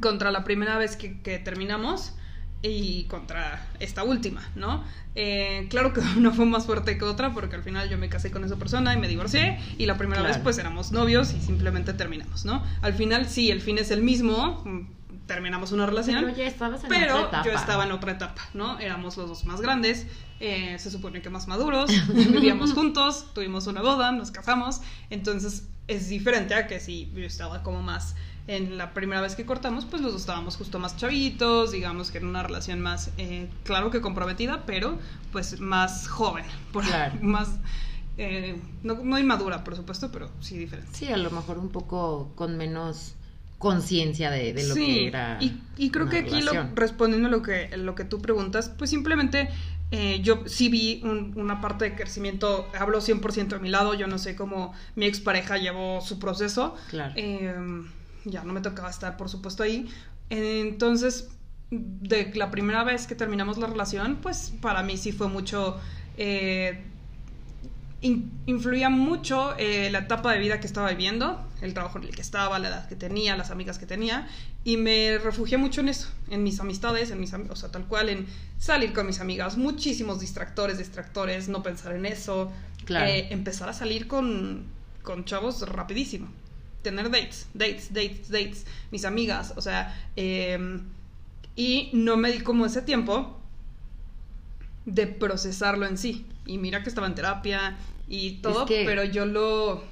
contra 0.00 0.30
la 0.30 0.42
primera 0.42 0.78
vez 0.78 0.96
que, 0.96 1.20
que 1.20 1.38
terminamos 1.38 2.14
y 2.62 3.04
contra 3.04 3.66
esta 3.80 4.04
última, 4.04 4.42
¿no? 4.54 4.84
Eh, 5.14 5.66
claro 5.70 5.92
que 5.92 6.00
una 6.16 6.30
fue 6.32 6.46
más 6.46 6.66
fuerte 6.66 6.98
que 6.98 7.04
otra 7.04 7.32
porque 7.32 7.56
al 7.56 7.62
final 7.62 7.88
yo 7.88 7.98
me 7.98 8.08
casé 8.08 8.30
con 8.30 8.44
esa 8.44 8.56
persona 8.56 8.94
y 8.94 8.98
me 8.98 9.08
divorcié 9.08 9.58
y 9.78 9.86
la 9.86 9.96
primera 9.96 10.22
vez 10.22 10.38
pues 10.38 10.58
éramos 10.58 10.92
novios 10.92 11.32
y 11.32 11.40
simplemente 11.40 11.92
terminamos, 11.94 12.44
¿no? 12.44 12.62
Al 12.82 12.94
final 12.94 13.28
sí, 13.28 13.50
el 13.50 13.60
fin 13.60 13.78
es 13.78 13.90
el 13.90 14.02
mismo, 14.02 14.62
mm, 14.64 15.26
terminamos 15.26 15.72
una 15.72 15.86
relación. 15.86 16.24
Pero 16.24 16.36
ya 16.36 16.46
estabas 16.46 16.82
en 16.84 16.88
pero 16.88 17.16
otra 17.16 17.28
etapa. 17.28 17.44
yo 17.44 17.52
estaba 17.52 17.84
en 17.84 17.92
otra 17.92 18.12
etapa, 18.12 18.42
¿no? 18.54 18.78
Éramos 18.78 19.16
los 19.16 19.28
dos 19.28 19.44
más 19.44 19.60
grandes, 19.60 20.06
eh, 20.40 20.76
se 20.78 20.90
supone 20.90 21.22
que 21.22 21.30
más 21.30 21.48
maduros, 21.48 21.90
vivíamos 22.14 22.72
juntos, 22.72 23.26
tuvimos 23.34 23.66
una 23.66 23.82
boda, 23.82 24.12
nos 24.12 24.30
casamos, 24.30 24.80
entonces 25.10 25.68
es 25.88 26.08
diferente 26.08 26.54
a 26.54 26.66
que 26.66 26.80
si 26.80 27.10
yo 27.14 27.24
estaba 27.24 27.62
como 27.62 27.82
más 27.82 28.16
en 28.48 28.78
la 28.78 28.94
primera 28.94 29.20
vez 29.20 29.34
que 29.34 29.44
cortamos, 29.44 29.84
pues 29.84 30.02
los 30.02 30.12
dos 30.12 30.20
estábamos 30.20 30.56
justo 30.56 30.78
más 30.78 30.96
chavitos, 30.96 31.72
digamos 31.72 32.10
que 32.10 32.18
en 32.18 32.26
una 32.26 32.42
relación 32.42 32.80
más, 32.80 33.10
eh, 33.18 33.48
claro 33.64 33.90
que 33.90 34.00
comprometida, 34.00 34.64
pero 34.66 34.98
pues 35.32 35.60
más 35.60 36.06
joven, 36.08 36.44
por, 36.72 36.84
más, 37.22 37.58
eh, 38.18 38.56
no, 38.82 38.94
no, 39.02 39.18
inmadura, 39.18 39.64
por 39.64 39.74
supuesto, 39.74 40.12
pero 40.12 40.30
sí 40.40 40.56
diferente. 40.56 40.90
Sí, 40.92 41.08
a 41.08 41.16
lo 41.16 41.30
mejor 41.30 41.58
un 41.58 41.70
poco 41.70 42.32
con 42.36 42.56
menos 42.56 43.14
conciencia 43.58 44.30
de, 44.30 44.52
lo 44.64 44.74
que 44.74 45.08
era. 45.08 45.38
Y, 45.40 45.60
y 45.76 45.90
creo 45.90 46.08
que 46.08 46.18
aquí, 46.18 46.42
lo, 46.42 46.52
respondiendo 46.74 47.28
a 47.28 47.30
lo 47.30 47.42
que, 47.42 47.76
lo 47.76 47.94
que 47.94 48.04
tú 48.04 48.20
preguntas, 48.20 48.70
pues 48.76 48.90
simplemente 48.90 49.48
eh, 49.90 50.20
yo 50.22 50.42
sí 50.46 50.68
vi 50.68 51.00
una 51.04 51.60
parte 51.60 51.86
de 51.86 51.94
crecimiento, 51.96 52.68
hablo 52.78 53.00
100% 53.00 53.48
de 53.48 53.58
mi 53.58 53.70
lado, 53.70 53.94
yo 53.94 54.06
no 54.06 54.18
sé 54.18 54.36
cómo 54.36 54.72
mi 54.94 55.06
expareja 55.06 55.56
llevó 55.56 56.00
su 56.00 56.18
proceso. 56.18 56.74
Claro. 56.90 57.14
Ya 58.28 58.42
no 58.44 58.52
me 58.52 58.60
tocaba 58.60 58.90
estar, 58.90 59.16
por 59.16 59.28
supuesto, 59.28 59.62
ahí. 59.62 59.88
Entonces, 60.30 61.28
de 61.70 62.32
la 62.34 62.50
primera 62.50 62.84
vez 62.84 63.06
que 63.06 63.14
terminamos 63.14 63.56
la 63.58 63.66
relación, 63.66 64.16
pues 64.22 64.52
para 64.60 64.82
mí 64.82 64.96
sí 64.96 65.12
fue 65.12 65.28
mucho... 65.28 65.80
eh, 66.18 66.84
in- 68.02 68.30
influía 68.46 68.90
mucho 68.90 69.54
eh, 69.58 69.88
la 69.90 70.00
etapa 70.00 70.32
de 70.32 70.38
vida 70.38 70.60
que 70.60 70.66
estaba 70.66 70.90
viviendo, 70.90 71.42
el 71.62 71.72
trabajo 71.74 71.98
en 71.98 72.04
el 72.04 72.14
que 72.14 72.20
estaba, 72.22 72.58
la 72.58 72.68
edad 72.68 72.88
que 72.88 72.94
tenía, 72.96 73.36
las 73.36 73.50
amigas 73.50 73.78
que 73.78 73.86
tenía, 73.86 74.28
y 74.64 74.76
me 74.76 75.18
refugié 75.18 75.56
mucho 75.56 75.80
en 75.80 75.88
eso, 75.88 76.08
en 76.30 76.42
mis 76.42 76.60
amistades, 76.60 77.10
en 77.10 77.18
mis 77.20 77.32
am- 77.32 77.48
o 77.50 77.56
sea, 77.56 77.70
tal 77.70 77.86
cual, 77.86 78.08
en 78.10 78.26
salir 78.58 78.92
con 78.92 79.06
mis 79.06 79.20
amigas, 79.20 79.56
muchísimos 79.56 80.20
distractores, 80.20 80.78
distractores, 80.78 81.48
no 81.48 81.62
pensar 81.62 81.94
en 81.96 82.06
eso, 82.06 82.52
Claro. 82.84 83.06
eh, 83.06 83.28
empezar 83.30 83.68
a 83.68 83.72
salir 83.72 84.06
con, 84.06 84.64
con 85.02 85.24
chavos 85.24 85.66
rapidísimo, 85.68 86.28
tener 86.90 87.10
dates, 87.10 87.48
dates, 87.52 87.92
dates, 87.92 88.28
dates, 88.30 88.66
mis 88.92 89.04
amigas, 89.04 89.52
o 89.56 89.60
sea, 89.60 89.92
em, 90.14 90.82
y 91.56 91.90
no 91.92 92.16
me 92.16 92.30
di 92.30 92.38
como 92.40 92.64
ese 92.64 92.80
tiempo 92.82 93.36
de 94.84 95.06
procesarlo 95.08 95.84
en 95.86 95.98
sí. 95.98 96.26
Y 96.46 96.58
mira 96.58 96.82
que 96.82 96.88
estaba 96.88 97.08
en 97.08 97.14
terapia 97.16 97.76
y 98.08 98.34
todo, 98.42 98.62
Es 98.62 98.68
que- 98.68 98.84
pero 98.86 99.02
yo 99.04 99.26
lo... 99.26 99.82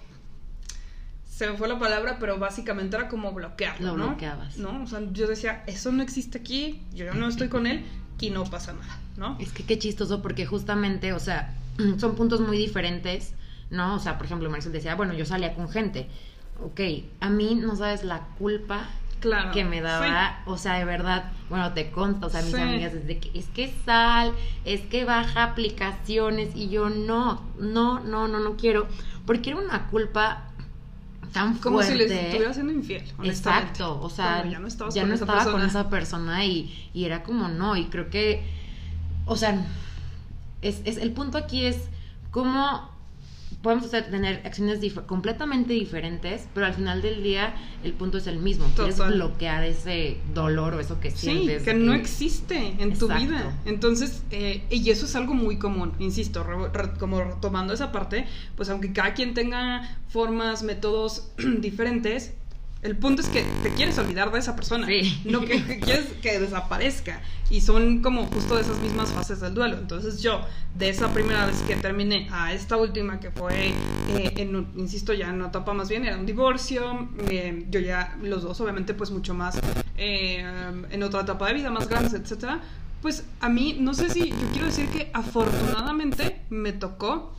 Se 1.28 1.50
me 1.50 1.56
fue 1.56 1.66
la 1.66 1.80
palabra, 1.80 2.18
pero 2.20 2.38
básicamente 2.38 2.94
era 2.96 3.08
como 3.08 3.32
bloquearlo, 3.32 3.88
Lo 3.88 3.96
¿no? 3.96 4.06
bloqueabas. 4.10 4.56
¿No? 4.58 4.84
O 4.84 4.86
sea, 4.86 5.00
yo 5.12 5.26
decía, 5.26 5.64
eso 5.66 5.90
no 5.90 6.00
existe 6.04 6.38
aquí, 6.38 6.80
yo 6.94 7.06
ya 7.06 7.14
no 7.14 7.26
estoy 7.28 7.48
con 7.48 7.66
él 7.66 7.84
y 8.20 8.30
no 8.30 8.44
pasa 8.44 8.72
nada, 8.72 9.00
¿no? 9.16 9.36
Es 9.40 9.50
que 9.52 9.64
qué 9.64 9.76
chistoso 9.76 10.22
porque 10.22 10.46
justamente, 10.46 11.12
o 11.12 11.18
sea, 11.18 11.52
son 11.98 12.14
puntos 12.14 12.40
muy 12.40 12.56
diferentes, 12.56 13.32
¿no? 13.70 13.96
O 13.96 13.98
sea, 13.98 14.16
por 14.16 14.26
ejemplo, 14.26 14.48
Marisol 14.48 14.70
decía, 14.70 14.94
bueno, 14.94 15.12
yo 15.14 15.24
salía 15.26 15.54
con 15.54 15.68
gente. 15.68 16.06
Ok, 16.64 16.80
a 17.20 17.28
mí 17.30 17.54
no 17.54 17.76
sabes 17.76 18.04
la 18.04 18.20
culpa 18.38 18.86
Claro. 19.20 19.52
que 19.52 19.64
me 19.64 19.80
daba, 19.80 20.42
o 20.46 20.58
sea, 20.58 20.74
de 20.74 20.84
verdad, 20.84 21.32
bueno, 21.48 21.72
te 21.72 21.90
consta, 21.90 22.26
o 22.26 22.30
sea, 22.30 22.42
mis 22.42 22.52
Sí. 22.54 22.60
amigas 22.60 22.92
desde 22.92 23.18
que 23.18 23.38
es 23.38 23.46
que 23.48 23.72
sal, 23.86 24.32
es 24.66 24.82
que 24.82 25.04
baja 25.06 25.44
aplicaciones 25.44 26.50
y 26.54 26.68
yo 26.68 26.90
no, 26.90 27.42
no, 27.58 28.00
no, 28.00 28.28
no, 28.28 28.38
no 28.40 28.56
quiero, 28.56 28.86
porque 29.26 29.50
era 29.50 29.60
una 29.60 29.86
culpa 29.88 30.42
tan 31.32 31.56
Como 31.58 31.80
si 31.82 31.86
fuerte. 31.94 32.06
les 32.08 32.10
estuviera 32.12 32.52
siendo 32.52 32.72
infiel, 32.72 33.02
honestamente. 33.18 33.30
Exacto, 33.68 34.00
o 34.02 34.10
sea, 34.10 34.46
ya 34.46 34.58
no 34.58 34.68
estabas 34.68 34.94
ya 34.94 35.02
con 35.02 35.08
no 35.08 35.14
esa 35.14 35.24
estaba 35.24 35.44
con 35.44 35.52
persona. 35.60 35.66
esa 35.80 35.90
persona 35.90 36.44
y, 36.44 36.90
y 36.92 37.04
era 37.06 37.22
como 37.22 37.48
no, 37.48 37.76
y 37.76 37.86
creo 37.86 38.10
que, 38.10 38.42
o 39.26 39.36
sea, 39.36 39.64
es, 40.62 40.80
es 40.84 40.98
el 40.98 41.12
punto 41.12 41.38
aquí 41.38 41.64
es 41.64 41.78
cómo 42.30 42.90
podemos 43.64 43.86
hacer- 43.86 44.08
tener 44.10 44.42
acciones 44.46 44.80
dif- 44.80 45.04
completamente 45.06 45.72
diferentes, 45.72 46.46
pero 46.54 46.66
al 46.66 46.74
final 46.74 47.02
del 47.02 47.22
día 47.24 47.54
el 47.82 47.92
punto 47.94 48.18
es 48.18 48.28
el 48.28 48.38
mismo, 48.38 48.66
quieres 48.76 48.96
Total. 48.96 49.14
bloquear 49.14 49.64
ese 49.64 50.18
dolor 50.32 50.74
o 50.74 50.80
eso 50.80 51.00
que 51.00 51.10
Sí, 51.10 51.16
sientes. 51.26 51.62
que 51.64 51.72
de 51.74 51.80
no 51.80 51.94
existe 51.94 52.76
en 52.78 52.96
tu 52.96 53.08
vida. 53.08 53.58
Entonces, 53.64 54.22
eh, 54.30 54.62
y 54.70 54.88
eso 54.90 55.06
es 55.06 55.16
algo 55.16 55.34
muy 55.34 55.58
común, 55.58 55.92
insisto, 55.98 56.44
re- 56.44 56.68
re- 56.72 56.92
como 57.00 57.20
retomando 57.24 57.72
esa 57.74 57.90
parte, 57.90 58.26
pues 58.54 58.68
aunque 58.70 58.92
cada 58.92 59.14
quien 59.14 59.34
tenga 59.34 59.98
formas, 60.08 60.62
métodos 60.62 61.32
diferentes, 61.60 62.34
el 62.84 62.96
punto 62.96 63.22
es 63.22 63.28
que 63.28 63.42
te 63.62 63.70
quieres 63.74 63.98
olvidar 63.98 64.30
de 64.30 64.38
esa 64.38 64.54
persona, 64.54 64.86
Sí. 64.86 65.20
no 65.24 65.40
que, 65.40 65.64
que 65.64 65.80
quieres 65.80 66.06
que 66.22 66.38
desaparezca. 66.38 67.20
Y 67.50 67.60
son 67.60 68.00
como 68.02 68.26
justo 68.26 68.54
de 68.56 68.62
esas 68.62 68.78
mismas 68.78 69.10
fases 69.10 69.40
del 69.40 69.52
duelo. 69.54 69.76
Entonces 69.78 70.22
yo, 70.22 70.40
de 70.78 70.88
esa 70.90 71.12
primera 71.12 71.44
vez 71.46 71.56
que 71.66 71.76
terminé 71.76 72.28
a 72.30 72.52
esta 72.52 72.76
última 72.76 73.20
que 73.20 73.30
fue, 73.30 73.68
eh, 74.10 74.32
en 74.36 74.54
un- 74.56 74.72
insisto, 74.76 75.12
ya 75.12 75.28
en 75.30 75.36
una 75.36 75.48
etapa 75.48 75.72
más 75.74 75.88
bien, 75.88 76.04
era 76.06 76.16
un 76.16 76.24
divorcio, 76.26 77.08
eh, 77.28 77.66
yo 77.70 77.80
ya, 77.80 78.16
los 78.22 78.42
dos 78.42 78.60
obviamente 78.60 78.94
pues 78.94 79.10
mucho 79.10 79.34
más 79.34 79.58
eh, 79.96 80.44
en 80.90 81.02
otra 81.02 81.20
etapa 81.22 81.48
de 81.48 81.54
vida, 81.54 81.70
más 81.70 81.88
grandes, 81.88 82.14
etcétera. 82.14 82.60
Pues 83.02 83.24
a 83.40 83.48
mí, 83.50 83.76
no 83.80 83.92
sé 83.94 84.08
si, 84.10 84.30
yo 84.30 84.48
quiero 84.52 84.66
decir 84.66 84.88
que 84.88 85.10
afortunadamente 85.12 86.40
me 86.50 86.72
tocó 86.72 87.34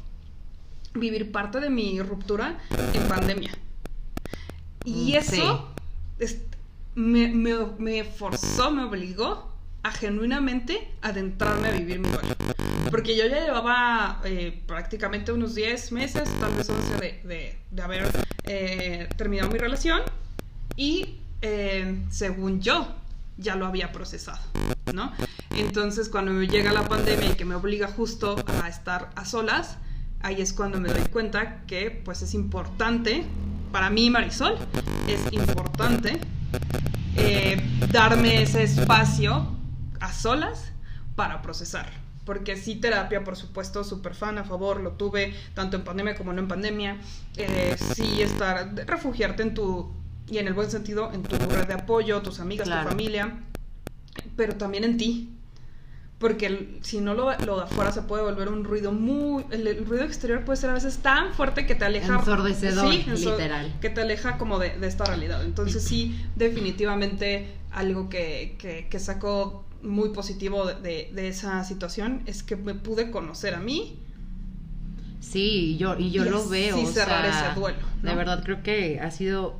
vivir 0.93 1.31
parte 1.31 1.59
de 1.59 1.69
mi 1.69 1.99
ruptura 2.01 2.57
en 2.93 3.03
pandemia. 3.07 3.51
Y 4.85 5.13
Mm, 5.13 5.15
eso 5.15 5.69
es- 6.19 6.41
me, 6.95 7.27
me- 7.27 7.65
me 7.77 8.03
forzó, 8.03 8.71
me 8.71 8.83
obligó 8.83 9.51
a 9.83 9.91
genuinamente 9.91 10.91
adentrarme 11.01 11.67
a 11.67 11.71
vivir 11.71 11.99
mi 11.99 12.09
duelo. 12.09 12.35
Porque 12.89 13.15
yo 13.17 13.25
ya 13.27 13.41
llevaba 13.43 14.21
eh, 14.23 14.61
prácticamente 14.67 15.31
unos 15.31 15.55
10 15.55 15.91
meses, 15.91 16.29
tal 16.39 16.53
vez 16.55 16.69
11 16.69 16.93
de, 16.97 17.21
de- 17.27 17.57
de 17.71 17.81
haber 17.81 18.25
eh, 18.45 19.09
terminado 19.17 19.51
mi 19.51 19.57
relación 19.59 20.01
y 20.75 21.15
eh, 21.41 22.01
según 22.09 22.61
yo 22.61 22.87
ya 23.37 23.55
lo 23.55 23.65
había 23.65 23.91
procesado, 23.91 24.39
¿no? 24.93 25.11
Entonces 25.51 26.07
cuando 26.09 26.31
me 26.31 26.47
llega 26.47 26.71
la 26.71 26.87
pandemia 26.87 27.31
y 27.31 27.33
que 27.33 27.43
me 27.45 27.55
obliga 27.55 27.87
justo 27.87 28.35
a 28.63 28.69
estar 28.69 29.09
a 29.15 29.25
solas, 29.25 29.77
ahí 30.21 30.41
es 30.41 30.53
cuando 30.53 30.79
me 30.79 30.89
doy 30.89 31.03
cuenta 31.11 31.63
que 31.65 31.91
pues 31.91 32.21
es 32.21 32.33
importante, 32.33 33.25
para 33.75 33.89
mí 33.89 34.09
Marisol, 34.09 34.57
es 35.05 35.33
importante 35.33 36.17
eh, 37.17 37.61
darme 37.91 38.41
ese 38.41 38.63
espacio 38.63 39.47
a 39.99 40.13
solas 40.13 40.71
para 41.17 41.41
procesar. 41.41 41.91
Porque 42.23 42.55
sí, 42.55 42.75
terapia, 42.75 43.25
por 43.25 43.35
supuesto, 43.35 43.83
súper 43.83 44.15
fan, 44.15 44.37
a 44.37 44.45
favor, 44.45 44.79
lo 44.79 44.91
tuve 44.91 45.35
tanto 45.53 45.75
en 45.75 45.83
pandemia 45.83 46.15
como 46.15 46.31
no 46.31 46.39
en 46.39 46.47
pandemia. 46.47 47.01
Eh, 47.35 47.75
sí, 47.97 48.21
estar, 48.21 48.73
refugiarte 48.87 49.43
en 49.43 49.53
tu, 49.53 49.91
y 50.29 50.37
en 50.37 50.47
el 50.47 50.53
buen 50.53 50.71
sentido, 50.71 51.11
en 51.11 51.23
tu 51.23 51.35
red 51.35 51.67
de 51.67 51.73
apoyo, 51.73 52.21
tus 52.21 52.39
amigas, 52.39 52.67
Claro. 52.67 52.83
tu 52.83 52.89
familia, 52.91 53.39
pero 54.37 54.55
también 54.55 54.85
en 54.85 54.95
ti. 54.95 55.37
Porque 56.17 56.79
si 56.81 57.01
no 57.01 57.13
lo, 57.13 57.37
lo 57.39 57.57
de 57.57 57.63
afuera 57.63 57.91
se 57.91 58.01
puede 58.01 58.23
volver 58.23 58.47
un 58.47 58.63
ruido 58.63 58.93
muy... 58.93 59.45
El, 59.51 59.67
el 59.67 59.85
ruido 59.85 60.05
exterior 60.05 60.45
puede 60.45 60.55
ser 60.57 60.69
a 60.69 60.73
veces 60.73 60.97
tan 60.99 61.33
fuerte 61.33 61.65
que 61.65 61.75
te 61.75 61.83
aleja... 61.85 62.15
Ensordecedor, 62.15 62.85
enso- 62.93 63.31
literal. 63.31 63.73
Que 63.81 63.89
te 63.89 64.01
aleja 64.01 64.37
como 64.37 64.57
de, 64.57 64.77
de 64.79 64.87
esta 64.87 65.03
realidad. 65.03 65.43
Entonces 65.43 65.83
sí, 65.83 66.15
definitivamente 66.35 67.47
algo 67.71 68.07
que, 68.09 68.55
que, 68.59 68.87
que 68.89 68.99
saco 68.99 69.65
muy 69.83 70.09
positivo 70.09 70.65
de, 70.65 70.75
de- 70.75 71.11
de 71.13 71.27
esa 71.27 71.63
situación 71.65 72.21
es 72.25 72.43
que 72.43 72.55
me 72.55 72.73
pude 72.75 73.11
conocer 73.11 73.53
a 73.53 73.59
mí. 73.59 73.99
Sí, 75.19 75.73
y 75.73 75.77
yo, 75.77 75.97
y 75.97 76.11
yo 76.11 76.25
Y 76.25 76.29
lo 76.29 76.47
veo. 76.47 76.79
o 76.81 76.85
cerrar 76.85 77.29
sea, 77.31 77.49
ese 77.51 77.59
duelo, 77.59 77.79
¿no? 78.01 78.09
De 78.09 78.15
verdad 78.15 78.43
creo 78.43 78.63
que 78.63 78.99
ha 78.99 79.11
sido 79.11 79.59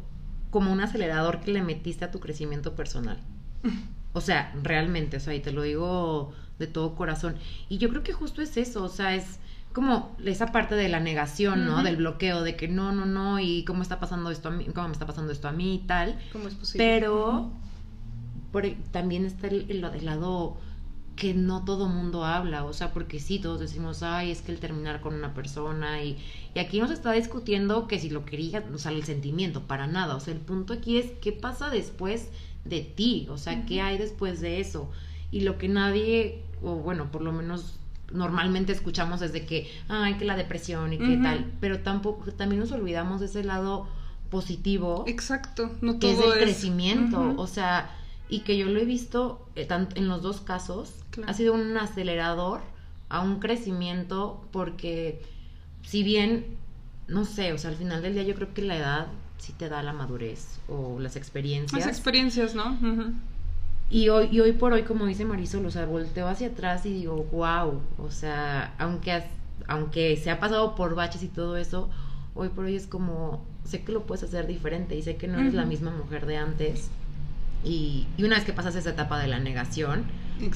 como 0.52 0.72
un 0.72 0.80
acelerador 0.80 1.42
que 1.42 1.52
le 1.52 1.62
metiste 1.64 2.06
a 2.06 2.12
tu 2.12 2.20
crecimiento 2.22 2.76
personal. 2.76 3.20
O 4.18 4.22
sea, 4.22 4.56
realmente, 4.64 5.18
o 5.18 5.20
sea, 5.20 5.36
y 5.36 5.42
te 5.42 5.52
lo 5.52 5.64
digo 5.64 6.32
de 6.60 6.68
todo 6.68 6.96
corazón. 6.96 7.36
Y 7.70 7.78
yo 7.78 7.90
creo 7.90 8.04
que 8.04 8.14
justo 8.14 8.42
es 8.42 8.58
eso, 8.58 8.84
o 8.84 8.90
sea, 8.90 9.16
es 9.16 9.40
como 9.74 10.16
esa 10.24 10.48
parte 10.48 10.76
de 10.76 10.88
la 10.90 11.00
negación, 11.02 11.66
¿no? 11.66 11.84
Del 11.84 11.98
bloqueo, 11.98 12.44
de 12.44 12.56
que 12.56 12.68
no, 12.70 12.94
no, 12.94 13.06
no, 13.06 13.40
y 13.40 13.64
cómo 13.66 13.82
está 13.82 14.00
pasando 14.00 14.32
esto 14.32 14.48
a 14.50 14.52
mí, 14.52 14.66
cómo 14.74 14.88
me 14.88 14.94
está 14.94 15.06
pasando 15.06 15.32
esto 15.34 15.48
a 15.50 15.52
mí 15.52 15.76
y 15.76 15.80
tal. 15.80 16.18
¿Cómo 16.32 16.48
es 16.48 16.56
posible? 16.56 16.86
Pero 16.88 17.52
por, 18.52 18.66
e, 18.66 18.78
también 18.92 19.26
está 19.26 19.48
el, 19.48 19.66
el- 19.70 19.84
el 19.84 20.06
lado 20.06 20.58
que 21.16 21.34
no 21.34 21.64
todo 21.64 21.88
mundo 21.88 22.26
habla, 22.26 22.66
o 22.66 22.74
sea, 22.74 22.92
porque 22.92 23.20
sí, 23.22 23.40
todos 23.40 23.60
decimos, 23.62 24.04
ay, 24.04 24.32
es 24.32 24.42
que 24.42 24.52
el 24.52 24.60
terminar 24.60 25.00
con 25.00 25.14
una 25.14 25.34
persona 25.34 26.04
y, 26.04 26.18
y 26.54 26.60
aquí 26.60 26.80
no 26.80 26.88
se 26.88 26.94
está 26.94 27.14
discutiendo 27.14 27.88
que 27.88 28.00
si 28.00 28.10
lo 28.10 28.26
querías, 28.26 28.64
o 28.74 28.78
sea, 28.78 28.92
el 28.92 29.04
sentimiento, 29.06 29.62
para 29.62 29.88
nada, 29.88 30.16
o 30.16 30.20
sea, 30.20 30.34
el 30.34 30.42
punto 30.42 30.74
aquí 30.74 30.98
es 30.98 31.12
qué 31.22 31.32
pasa 31.32 31.70
después 31.70 32.30
de 32.66 32.82
ti, 32.82 33.28
o 33.30 33.38
sea, 33.38 33.66
qué 33.66 33.82
hay 33.82 33.98
después 33.98 34.42
de 34.42 34.60
eso. 34.60 34.90
Y 35.32 35.42
lo 35.42 35.58
que 35.58 35.70
nadie, 35.70 36.42
o 36.62 36.76
bueno, 36.76 37.12
por 37.12 37.22
lo 37.22 37.32
menos 37.32 37.76
normalmente 38.12 38.72
escuchamos 38.72 39.22
es 39.22 39.34
de 39.34 39.46
que, 39.46 39.70
ay, 39.88 40.16
que 40.16 40.26
la 40.26 40.36
depresión 40.36 40.94
y 40.94 40.98
qué 40.98 41.18
tal, 41.18 41.52
pero 41.60 41.80
tampoco, 41.80 42.32
también 42.32 42.60
nos 42.60 42.72
olvidamos 42.72 43.20
de 43.20 43.26
ese 43.28 43.44
lado 43.44 43.88
positivo 44.30 45.06
Exacto, 45.08 45.72
no 45.82 46.00
que 46.00 46.12
es 46.12 46.18
todo 46.18 46.34
el 46.34 46.40
crecimiento, 46.40 47.34
o 47.38 47.48
sea, 47.48 47.90
y 48.30 48.40
que 48.42 48.58
yo 48.58 48.68
lo 48.68 48.80
he 48.80 48.86
visto 48.86 49.48
eh, 49.56 49.68
en 49.96 50.08
los 50.08 50.22
dos 50.22 50.42
casos, 50.42 50.94
Claro. 51.12 51.32
ha 51.32 51.34
sido 51.34 51.54
un 51.54 51.78
acelerador 51.78 52.62
a 53.10 53.22
un 53.22 53.40
crecimiento 53.40 54.46
porque 54.52 55.22
si 55.84 56.04
bien, 56.04 56.46
no 57.08 57.26
sé, 57.26 57.54
o 57.54 57.58
sea, 57.58 57.70
al 57.70 57.76
final 57.78 58.02
del 58.02 58.14
día 58.14 58.24
yo 58.24 58.36
creo 58.36 58.54
que 58.54 58.62
la 58.62 58.78
edad 58.78 59.08
sí 59.38 59.54
te 59.54 59.70
da 59.70 59.84
la 59.84 59.94
madurez 59.94 60.60
o 60.68 61.00
las 61.00 61.16
experiencias. 61.16 61.86
Las 61.86 61.88
experiencias, 61.88 62.56
¿no? 62.56 62.72
Ujú. 62.74 63.14
Y 63.90 64.10
hoy, 64.10 64.30
y 64.32 64.40
hoy 64.40 64.52
por 64.54 64.74
hoy, 64.74 64.84
como 64.84 65.06
dice 65.06 65.26
Marisol, 65.26 65.66
o 65.66 65.72
sea, 65.72 65.86
volteo 65.86 66.28
hacia 66.28 66.48
atrás 66.48 66.86
y 66.86 66.94
digo, 66.94 67.24
wow, 67.32 67.82
o 68.00 68.12
sea, 68.12 68.74
aunque, 68.80 69.12
has- 69.12 69.26
aunque 69.68 70.18
se 70.18 70.32
ha 70.32 70.40
pasado 70.40 70.76
por 70.76 70.96
baches 70.96 71.22
y 71.24 71.28
todo 71.28 71.56
eso, 71.58 71.90
hoy 72.34 72.50
por 72.50 72.66
hoy 72.66 72.76
es 72.76 72.88
como, 72.88 73.46
sé 73.64 73.84
que 73.84 73.92
lo 73.92 74.04
puedes 74.04 74.24
hacer 74.24 74.48
diferente 74.48 74.96
y 74.96 75.04
sé 75.04 75.18
que 75.18 75.28
no 75.28 75.40
eres 75.40 75.54
la 75.54 75.66
misma 75.66 75.92
mujer 75.92 76.26
de 76.26 76.38
antes. 76.38 76.90
Y, 77.64 78.08
y 78.18 78.24
una 78.24 78.36
vez 78.36 78.46
que 78.46 78.54
pasas 78.54 78.76
esa 78.76 78.90
etapa 78.92 79.20
de 79.20 79.28
la 79.28 79.40
negación, 79.40 80.04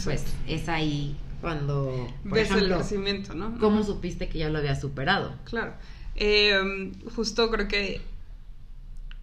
pues 0.03 0.25
es 0.47 0.67
ahí 0.69 1.15
cuando, 1.41 2.07
por 2.23 2.33
Ves 2.33 2.51
el 2.51 2.67
crecimiento, 2.73 3.33
¿no? 3.33 3.57
¿cómo 3.59 3.83
supiste 3.83 4.27
que 4.27 4.39
ya 4.39 4.49
lo 4.49 4.57
habías 4.57 4.81
superado? 4.81 5.33
Claro. 5.45 5.73
Eh, 6.15 6.91
justo 7.15 7.49
creo 7.49 7.67
que 7.67 8.01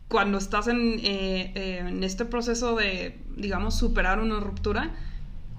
cuando 0.09 0.39
estás 0.39 0.69
en, 0.69 1.01
eh, 1.03 1.53
eh, 1.55 1.79
en 1.81 2.05
este 2.05 2.25
proceso 2.25 2.77
de, 2.77 3.19
digamos, 3.37 3.77
superar 3.79 4.21
una 4.21 4.41
ruptura, 4.41 4.95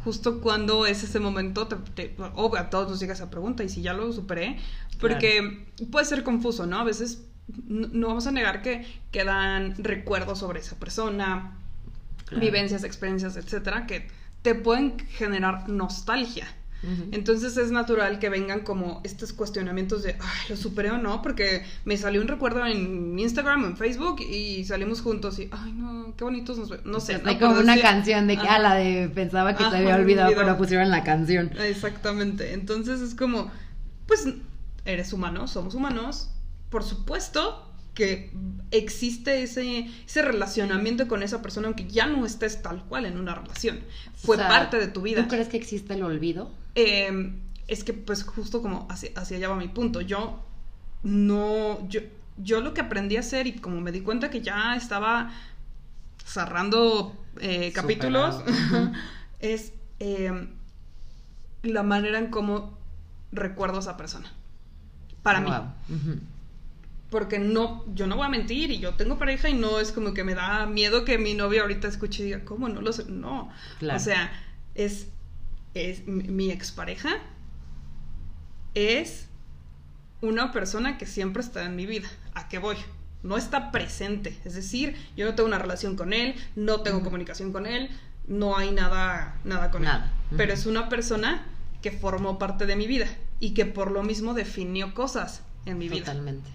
justo 0.03 0.39
cuando 0.41 0.85
es 0.85 1.03
ese 1.03 1.19
momento, 1.19 1.67
te, 1.67 1.75
te- 1.75 2.15
o 2.35 2.55
a 2.55 2.69
todos 2.69 2.89
nos 2.89 2.99
llega 2.99 3.13
esa 3.13 3.29
pregunta, 3.29 3.63
y 3.63 3.69
si 3.69 3.81
ya 3.81 3.93
lo 3.93 4.11
superé, 4.13 4.57
porque 4.99 5.67
puede 5.91 6.05
ser 6.05 6.23
confuso, 6.23 6.65
¿no? 6.65 6.79
A 6.79 6.83
veces 6.83 7.25
no, 7.67 7.87
no 7.91 8.07
vamos 8.07 8.27
a 8.27 8.31
negar 8.31 8.61
que 8.61 8.85
quedan 9.11 9.75
recuerdos 9.77 10.39
sobre 10.39 10.59
esa 10.59 10.77
persona, 10.77 11.57
Claro. 12.25 12.41
vivencias, 12.41 12.83
experiencias, 12.83 13.37
etcétera, 13.37 13.85
que 13.87 14.07
te 14.41 14.55
pueden 14.55 14.97
generar 14.99 15.69
nostalgia. 15.69 16.47
Entonces 17.11 17.57
es 17.57 17.71
natural 17.71 18.19
que 18.19 18.29
vengan 18.29 18.61
como 18.61 19.01
estos 19.03 19.33
cuestionamientos 19.33 20.03
de, 20.03 20.11
ay, 20.19 20.39
lo 20.49 20.55
superé 20.55 20.91
o 20.91 20.97
no, 20.97 21.21
porque 21.21 21.65
me 21.85 21.97
salió 21.97 22.21
un 22.21 22.27
recuerdo 22.27 22.65
en 22.65 23.17
Instagram 23.17 23.63
o 23.63 23.67
en 23.67 23.77
Facebook 23.77 24.21
y 24.21 24.63
salimos 24.65 25.01
juntos 25.01 25.39
y, 25.39 25.49
ay, 25.51 25.73
no, 25.73 26.13
qué 26.15 26.23
bonitos 26.23 26.57
nos 26.57 26.69
vemos. 26.69 26.85
No 26.85 26.99
sé, 26.99 27.19
Hay 27.25 27.37
como 27.39 27.59
una 27.59 27.79
canción 27.81 28.27
de 28.27 28.37
que, 28.37 28.47
ah, 28.47 28.59
la 28.59 28.75
de 28.75 29.09
pensaba 29.09 29.53
que 29.53 29.63
te 29.63 29.63
Ajá, 29.65 29.77
había 29.77 29.95
olvidado, 29.95 30.27
olvidado. 30.29 30.45
pero 30.47 30.57
pusieron 30.57 30.89
la 30.89 31.03
canción. 31.03 31.51
Exactamente. 31.59 32.53
Entonces 32.53 33.01
es 33.01 33.15
como, 33.15 33.51
pues, 34.05 34.27
eres 34.85 35.13
humano, 35.13 35.47
somos 35.47 35.73
humanos. 35.75 36.29
Por 36.69 36.83
supuesto 36.83 37.63
que 37.93 38.31
existe 38.69 39.41
ese, 39.41 39.89
ese 40.05 40.21
relacionamiento 40.21 41.07
con 41.07 41.23
esa 41.23 41.41
persona, 41.41 41.67
aunque 41.67 41.87
ya 41.87 42.05
no 42.05 42.25
estés 42.25 42.61
tal 42.61 42.83
cual 42.85 43.05
en 43.07 43.17
una 43.17 43.33
relación. 43.33 43.79
Fue 44.15 44.35
O 44.35 44.39
sea, 44.39 44.47
parte 44.47 44.77
de 44.77 44.87
tu 44.87 45.01
vida. 45.01 45.23
¿Tú 45.23 45.29
crees 45.29 45.47
que 45.47 45.57
existe 45.57 45.95
el 45.95 46.03
olvido? 46.03 46.51
Eh, 46.77 47.33
es 47.67 47.83
que 47.83 47.91
pues 47.93 48.23
justo 48.23 48.61
como 48.61 48.87
hacia, 48.89 49.11
hacia 49.15 49.37
allá 49.37 49.49
va 49.49 49.55
mi 49.55 49.67
punto. 49.67 49.99
Yo 50.01 50.39
no, 51.03 51.87
yo, 51.89 52.01
yo 52.37 52.61
lo 52.61 52.73
que 52.73 52.81
aprendí 52.81 53.17
a 53.17 53.21
hacer 53.21 53.47
y 53.47 53.53
como 53.53 53.81
me 53.81 53.91
di 53.91 54.01
cuenta 54.01 54.29
que 54.29 54.41
ya 54.41 54.75
estaba 54.75 55.31
cerrando 56.23 57.17
eh, 57.41 57.71
capítulos, 57.73 58.43
es 59.39 59.73
eh, 59.99 60.47
la 61.63 61.83
manera 61.83 62.19
en 62.19 62.27
cómo 62.27 62.77
recuerdo 63.31 63.77
a 63.77 63.79
esa 63.79 63.97
persona. 63.97 64.31
Para 65.23 65.41
mí. 65.41 65.49
Porque 67.09 67.39
no, 67.39 67.85
yo 67.95 68.05
no 68.05 68.17
voy 68.17 68.25
a 68.25 68.29
mentir 68.29 68.69
y 68.69 68.79
yo 68.79 68.93
tengo 68.95 69.17
pareja 69.17 69.49
y 69.49 69.53
no 69.53 69.79
es 69.79 69.91
como 69.91 70.13
que 70.13 70.23
me 70.23 70.35
da 70.35 70.65
miedo 70.65 71.05
que 71.05 71.17
mi 71.17 71.33
novia 71.33 71.61
ahorita 71.61 71.87
escuche 71.87 72.21
y 72.21 72.25
diga, 72.27 72.43
¿cómo 72.43 72.69
no 72.69 72.81
lo 72.81 72.91
sé? 72.91 73.05
No. 73.05 73.49
Claro. 73.79 73.97
O 73.97 74.03
sea, 74.03 74.31
es, 74.75 75.07
es 75.77 76.05
mi, 76.07 76.51
expareja 76.51 77.17
es 78.73 79.27
una 80.21 80.51
persona 80.51 80.97
que 80.97 81.05
siempre 81.05 81.41
está 81.41 81.63
en 81.63 81.75
mi 81.75 81.85
vida. 81.85 82.07
¿A 82.33 82.47
qué 82.49 82.59
voy? 82.59 82.77
No 83.23 83.37
está 83.37 83.71
presente. 83.71 84.37
Es 84.45 84.53
decir, 84.55 84.95
yo 85.15 85.25
no 85.25 85.35
tengo 85.35 85.47
una 85.47 85.59
relación 85.59 85.95
con 85.95 86.13
él, 86.13 86.35
no 86.55 86.81
tengo 86.81 87.03
comunicación 87.03 87.51
con 87.51 87.65
él, 87.65 87.89
no 88.27 88.57
hay 88.57 88.71
nada, 88.71 89.39
nada 89.43 89.71
con 89.71 89.83
Nada. 89.83 90.11
él. 90.31 90.37
Pero 90.37 90.53
es 90.53 90.65
una 90.65 90.89
persona 90.89 91.45
que 91.81 91.91
formó 91.91 92.37
parte 92.37 92.65
de 92.65 92.75
mi 92.75 92.87
vida 92.87 93.07
y 93.39 93.53
que 93.53 93.65
por 93.65 93.91
lo 93.91 94.03
mismo 94.03 94.33
definió 94.33 94.93
cosas 94.93 95.41
en 95.65 95.77
mi 95.77 95.89
vida 95.89 96.05
Totalmente. 96.05 96.49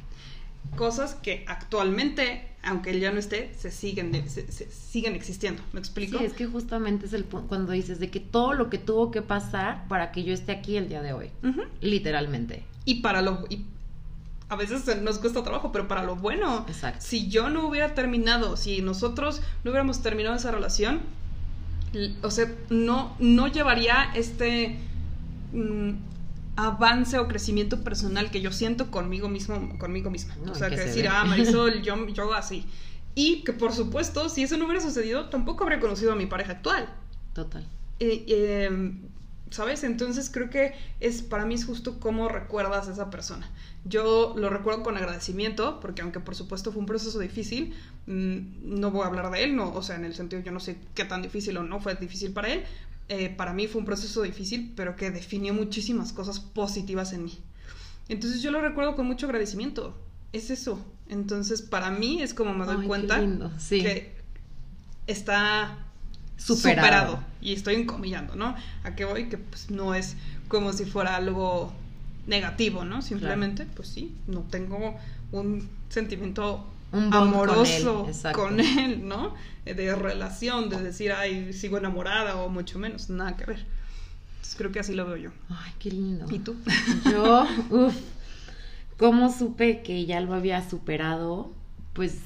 cosas 0.76 1.14
que 1.14 1.44
actualmente, 1.48 2.48
aunque 2.64 2.90
él 2.90 3.00
ya 3.00 3.10
no 3.12 3.18
esté, 3.18 3.52
se 3.58 3.70
siguen, 3.70 4.12
de- 4.12 4.28
se, 4.28 4.50
se- 4.52 4.70
siguen 4.70 5.14
existiendo. 5.14 5.62
¿Me 5.72 5.80
explico? 5.80 6.18
Sí, 6.18 6.24
es 6.24 6.32
que 6.32 6.46
justamente 6.46 7.06
es 7.06 7.12
el 7.12 7.24
punto 7.24 7.48
cuando 7.48 7.72
dices 7.72 7.98
de 7.98 8.10
que 8.10 8.20
todo 8.20 8.52
lo 8.54 8.70
que 8.70 8.78
tuvo 8.78 9.10
que 9.10 9.22
pasar 9.22 9.86
para 9.88 10.12
que 10.12 10.22
yo 10.24 10.32
esté 10.32 10.52
aquí 10.52 10.76
el 10.76 10.88
día 10.88 11.02
de 11.02 11.12
hoy. 11.12 11.30
Ujú. 11.42 11.62
Literalmente. 11.80 12.64
Y 12.84 12.96
para 13.02 13.22
lo... 13.22 13.44
y 13.50 13.64
a 14.48 14.56
veces 14.56 14.84
nos 15.00 15.18
cuesta 15.18 15.42
trabajo, 15.42 15.72
pero 15.72 15.88
para 15.88 16.02
lo 16.02 16.14
bueno. 16.16 16.66
Exacto. 16.68 16.98
Si 17.00 17.28
yo 17.28 17.48
no 17.48 17.66
hubiera 17.66 17.94
terminado, 17.94 18.56
si 18.58 18.82
nosotros 18.82 19.40
no 19.64 19.70
hubiéramos 19.70 20.02
terminado 20.02 20.36
esa 20.36 20.50
relación, 20.50 21.00
o 22.22 22.30
sea, 22.30 22.52
no, 22.70 23.16
no 23.18 23.48
llevaría 23.48 24.10
este 24.14 24.78
mm, 25.52 25.90
avance 26.56 27.18
o 27.18 27.28
crecimiento 27.28 27.82
personal 27.82 28.30
que 28.30 28.40
yo 28.40 28.52
siento 28.52 28.90
conmigo 28.90 29.28
mismo, 29.28 29.78
conmigo 29.78 30.10
misma. 30.10 30.36
No, 30.44 30.52
o 30.52 30.54
sea, 30.54 30.68
que 30.68 30.76
que 30.76 30.82
se 30.82 30.88
decir, 30.88 31.02
ve. 31.04 31.08
ah, 31.08 31.24
Marisol, 31.24 31.82
yo, 31.82 32.06
yo 32.08 32.34
así. 32.34 32.66
Y 33.14 33.42
que 33.44 33.52
por 33.52 33.72
supuesto, 33.72 34.28
si 34.28 34.42
eso 34.42 34.56
no 34.56 34.64
hubiera 34.64 34.80
sucedido, 34.80 35.28
tampoco 35.28 35.64
habría 35.64 35.80
conocido 35.80 36.12
a 36.12 36.16
mi 36.16 36.26
pareja 36.26 36.52
actual. 36.52 36.88
Total. 37.34 37.66
Eh, 38.00 38.24
eh, 38.28 38.92
¿Sabes? 39.50 39.84
Entonces 39.84 40.30
creo 40.30 40.48
que 40.48 40.72
es 41.00 41.20
para 41.20 41.44
mí 41.44 41.54
es 41.54 41.66
justo 41.66 42.00
cómo 42.00 42.28
recuerdas 42.30 42.88
a 42.88 42.92
esa 42.92 43.10
persona. 43.10 43.50
Yo 43.84 44.32
lo 44.36 44.48
recuerdo 44.48 44.82
con 44.82 44.96
agradecimiento, 44.96 45.78
porque 45.78 46.00
aunque 46.00 46.20
por 46.20 46.34
supuesto 46.34 46.72
fue 46.72 46.80
un 46.80 46.86
proceso 46.86 47.18
difícil, 47.18 47.74
mm, 48.06 48.38
no 48.62 48.90
voy 48.90 49.02
a 49.02 49.08
hablar 49.08 49.30
de 49.30 49.44
él, 49.44 49.54
no, 49.54 49.74
o 49.74 49.82
sea, 49.82 49.96
en 49.96 50.06
el 50.06 50.14
sentido 50.14 50.40
yo 50.40 50.52
no 50.52 50.60
sé 50.60 50.78
qué 50.94 51.04
tan 51.04 51.20
difícil 51.20 51.58
o 51.58 51.64
no 51.64 51.80
fue 51.80 51.94
difícil 51.96 52.32
para 52.32 52.48
él. 52.48 52.64
Eh, 53.08 53.28
para 53.30 53.52
mí 53.52 53.66
fue 53.66 53.80
un 53.80 53.84
proceso 53.84 54.22
difícil, 54.22 54.72
pero 54.76 54.96
que 54.96 55.10
definió 55.10 55.52
muchísimas 55.54 56.12
cosas 56.12 56.40
positivas 56.40 57.12
en 57.12 57.24
mí. 57.24 57.38
Entonces 58.08 58.42
yo 58.42 58.50
lo 58.50 58.60
recuerdo 58.60 58.94
con 58.96 59.06
mucho 59.06 59.26
agradecimiento. 59.26 59.96
Es 60.32 60.50
eso. 60.50 60.84
Entonces 61.08 61.62
para 61.62 61.90
mí 61.90 62.22
es 62.22 62.32
como 62.34 62.54
me 62.54 62.64
doy 62.64 62.78
Ay, 62.80 62.86
cuenta. 62.86 63.20
Sí. 63.58 63.82
que 63.82 64.14
está 65.06 65.78
Superado. 66.36 67.12
superado. 67.12 67.24
Y 67.40 67.52
estoy 67.52 67.74
encomillando, 67.74 68.34
¿no? 68.34 68.54
¿A 68.82 68.94
qué 68.94 69.04
voy? 69.04 69.28
Que 69.28 69.38
pues 69.38 69.70
no 69.70 69.94
es 69.94 70.16
como 70.48 70.72
si 70.72 70.84
fuera 70.84 71.16
algo 71.16 71.72
negativo, 72.26 72.84
¿no? 72.84 73.02
Simplemente, 73.02 73.66
pues 73.76 73.88
sí, 73.88 74.14
no 74.26 74.40
tengo 74.42 74.96
un 75.32 75.68
sentimiento 75.88 76.64
Un 76.92 77.10
con 77.10 77.22
amoroso 77.28 78.06
él, 78.06 78.32
con 78.34 78.60
él, 78.60 79.08
¿no? 79.08 79.34
De 79.64 79.94
relación, 79.94 80.68
de 80.68 80.82
decir, 80.82 81.12
ay, 81.12 81.52
sigo 81.52 81.78
enamorada 81.78 82.36
o 82.36 82.48
mucho 82.48 82.78
menos, 82.78 83.08
nada 83.08 83.36
que 83.36 83.44
ver. 83.46 83.64
Entonces 84.34 84.54
creo 84.56 84.72
que 84.72 84.80
así 84.80 84.94
lo 84.94 85.06
veo 85.06 85.16
yo. 85.16 85.30
Ay, 85.48 85.72
qué 85.78 85.90
lindo. 85.90 86.26
¿Y 86.30 86.38
tú? 86.40 86.56
Yo, 87.10 87.46
uff, 87.70 87.96
¿cómo 88.98 89.32
supe 89.32 89.82
que 89.82 90.04
ya 90.06 90.20
lo 90.20 90.34
había 90.34 90.68
superado? 90.68 91.50
Pues 91.94 92.18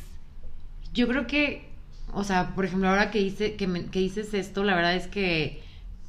yo 0.92 1.06
creo 1.08 1.26
que, 1.26 1.68
o 2.12 2.24
sea, 2.24 2.54
por 2.54 2.64
ejemplo, 2.64 2.88
ahora 2.88 3.10
que, 3.10 3.20
hice, 3.20 3.54
que, 3.56 3.66
me- 3.66 3.86
que 3.86 3.98
dices 4.00 4.34
esto, 4.34 4.64
la 4.64 4.74
verdad 4.74 4.94
es 4.96 5.06
que 5.06 5.62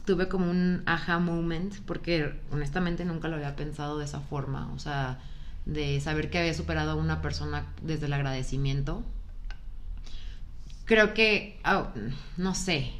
tuve 0.05 0.29
como 0.29 0.49
un 0.49 0.83
aha 0.85 1.19
moment, 1.19 1.75
porque 1.85 2.33
honestamente 2.51 3.03
nunca 3.03 3.27
lo 3.27 3.35
había 3.35 3.55
pensado 3.57 3.97
de 3.99 4.05
esa 4.05 4.21
forma, 4.21 4.71
o 4.73 4.79
sea, 4.79 5.19
de 5.67 5.99
saber 5.99 6.29
que 6.29 6.39
había 6.39 6.53
superado 6.53 6.91
a 6.91 6.95
una 6.95 7.21
persona 7.21 7.67
desde 7.81 8.05
el 8.07 8.13
agradecimiento. 8.13 9.03
Creo 10.85 11.13
que, 11.13 11.59
ah, 11.65 11.93
no 12.37 12.55
sé, 12.55 12.91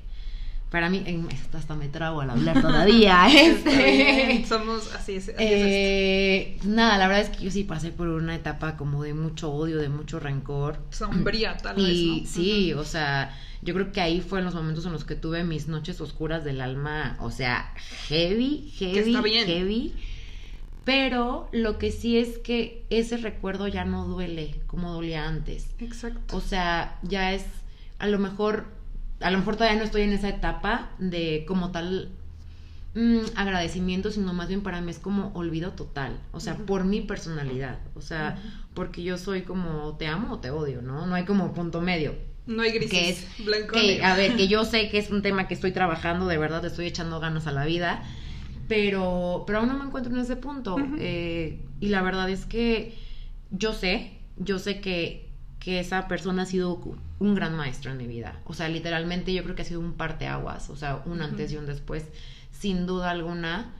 para 0.70 0.90
mí, 0.90 1.02
em, 1.06 1.26
hasta 1.54 1.76
me 1.76 1.88
trago 1.88 2.20
al 2.20 2.30
hablar 2.30 2.62
todavía. 2.62 3.28
Este. 3.34 4.46
Somos 4.46 4.94
así, 4.94 5.16
es, 5.16 5.30
así 5.30 5.36
es. 5.38 5.38
Eh, 5.40 6.58
nada, 6.66 6.98
la 6.98 7.08
verdad 7.08 7.24
es 7.32 7.38
que 7.38 7.46
yo 7.46 7.52
sí 7.52 7.64
pasé 7.64 7.92
por 7.92 8.10
una 8.10 8.36
etapa 8.36 8.76
como 8.76 9.02
de 9.04 9.14
mucho 9.14 9.50
odio, 9.50 9.78
de 9.78 9.88
mucho 9.88 10.20
rencor. 10.20 10.80
sombría 10.92 11.56
tal 11.56 11.78
vez, 11.78 11.86
Y 11.88 12.22
¿no? 12.22 12.28
sí, 12.28 12.74
o 12.74 12.84
sea, 12.84 13.34
yo 13.62 13.74
creo 13.74 13.94
que 13.94 14.02
ahí 14.02 14.20
fue 14.20 14.40
en 14.40 14.46
los 14.46 14.56
momentos 14.56 14.86
en 14.86 14.92
los 14.92 15.06
que 15.06 15.16
tuve 15.16 15.46
mis 15.46 15.70
noches 15.70 16.02
oscuras 16.02 16.44
del 16.44 16.60
alma, 16.60 17.16
o 17.22 17.32
sea, 17.32 17.74
heavy, 18.10 18.70
heavy, 18.78 19.00
está 19.12 19.22
bien. 19.22 19.48
heavy. 19.48 19.94
Pero 20.88 21.50
lo 21.52 21.78
que 21.78 21.92
sí 21.92 22.18
es 22.18 22.38
que 22.38 22.86
ese 22.90 23.18
recuerdo 23.18 23.68
ya 23.68 23.84
no 23.84 24.06
duele 24.06 24.56
como 24.68 24.94
dolía 24.94 25.28
antes. 25.28 25.68
Exacto. 25.80 26.38
O 26.38 26.40
sea, 26.40 26.98
ya 27.04 27.34
es, 27.34 27.44
a 28.00 28.08
lo 28.08 28.18
mejor, 28.20 28.68
a 29.20 29.30
lo 29.30 29.38
mejor 29.38 29.58
todavía 29.58 29.78
no 29.78 29.84
estoy 29.84 30.04
en 30.04 30.14
esa 30.14 30.30
etapa 30.30 30.92
de 30.98 31.44
como 31.46 31.74
tal 31.74 32.14
mm, 32.96 33.20
agradecimiento, 33.36 34.12
sino 34.12 34.32
más 34.32 34.48
bien 34.48 34.62
para 34.62 34.80
mí 34.80 34.90
es 34.90 35.00
como 35.00 35.34
olvido 35.34 35.74
total. 35.74 36.22
O 36.32 36.40
sea, 36.40 36.56
por 36.56 36.86
mi 36.86 37.02
personalidad. 37.02 37.80
O 37.94 38.02
sea, 38.02 38.42
porque 38.74 39.04
yo 39.04 39.18
soy 39.18 39.42
como 39.42 39.98
te 39.98 40.08
amo 40.08 40.36
o 40.36 40.40
te 40.40 40.52
odio, 40.52 40.82
¿no? 40.82 41.06
No 41.06 41.16
hay 41.16 41.26
como 41.26 41.52
punto 41.52 41.82
medio. 41.82 42.16
No 42.46 42.64
hay 42.64 42.72
grises. 42.72 42.90
Que 42.90 43.10
es, 43.10 43.46
blanco 43.46 43.74
que, 43.74 43.88
negro. 43.88 44.06
a 44.06 44.16
ver, 44.16 44.38
que 44.38 44.48
yo 44.48 44.64
sé 44.64 44.88
que 44.88 45.00
es 45.00 45.10
un 45.10 45.22
tema 45.22 45.50
que 45.50 45.54
estoy 45.54 45.74
trabajando, 45.74 46.28
de 46.28 46.38
verdad, 46.38 46.64
estoy 46.64 46.88
echando 46.88 47.20
ganas 47.20 47.46
a 47.46 47.52
la 47.52 47.66
vida, 47.66 48.06
pero, 48.68 49.44
pero 49.46 49.60
aún 49.60 49.70
no 49.70 49.78
me 49.78 49.86
encuentro 49.86 50.14
en 50.14 50.20
ese 50.20 50.36
punto. 50.36 50.76
Eh, 51.00 51.64
y 51.80 51.90
la 51.90 52.02
verdad 52.02 52.30
es 52.30 52.46
que 52.46 52.98
yo 53.52 53.74
sé, 53.74 54.18
yo 54.38 54.60
sé 54.60 54.82
que, 54.82 55.30
que 55.60 55.80
esa 55.80 56.08
persona 56.08 56.44
ha 56.44 56.46
sido 56.46 56.82
un 57.20 57.36
gran 57.36 57.56
maestro 57.56 57.92
en 57.92 57.98
mi 57.98 58.08
vida. 58.08 58.40
O 58.46 58.54
sea, 58.54 58.70
literalmente 58.70 59.34
yo 59.34 59.44
creo 59.44 59.56
que 59.56 59.62
ha 59.62 59.66
sido 59.66 59.80
un 59.80 59.94
parteaguas, 59.94 60.70
o 60.70 60.76
sea, 60.76 61.02
un 61.06 61.22
antes 61.22 61.52
y 61.52 61.58
un 61.58 61.66
después, 61.66 62.06
sin 62.52 62.86
duda 62.86 63.12
alguna. 63.12 63.74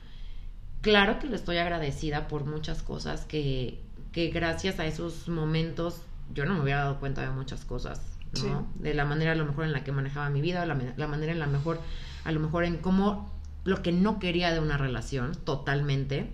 Claro 0.80 1.18
que 1.18 1.26
le 1.26 1.36
estoy 1.36 1.58
agradecida 1.58 2.28
por 2.28 2.44
muchas 2.44 2.82
cosas 2.82 3.24
que, 3.24 3.80
que 4.12 4.28
gracias 4.28 4.78
a 4.78 4.86
esos 4.86 5.28
momentos 5.28 6.02
yo 6.32 6.44
no 6.44 6.54
me 6.54 6.62
hubiera 6.62 6.80
dado 6.80 7.00
cuenta 7.00 7.22
de 7.22 7.30
muchas 7.30 7.64
cosas, 7.64 8.00
¿no? 8.34 8.40
Sí. 8.40 8.82
De 8.82 8.94
la 8.94 9.04
manera 9.04 9.32
a 9.32 9.34
lo 9.34 9.44
mejor 9.44 9.64
en 9.64 9.72
la 9.72 9.82
que 9.82 9.92
manejaba 9.92 10.30
mi 10.30 10.40
vida, 10.40 10.64
la, 10.66 10.78
la 10.96 11.06
manera 11.06 11.32
en 11.32 11.38
la 11.38 11.46
mejor, 11.46 11.80
a 12.24 12.32
lo 12.32 12.40
mejor 12.40 12.64
en 12.64 12.76
cómo 12.76 13.37
lo 13.68 13.82
que 13.82 13.92
no 13.92 14.18
quería 14.18 14.52
de 14.52 14.60
una 14.60 14.76
relación, 14.78 15.32
totalmente. 15.44 16.30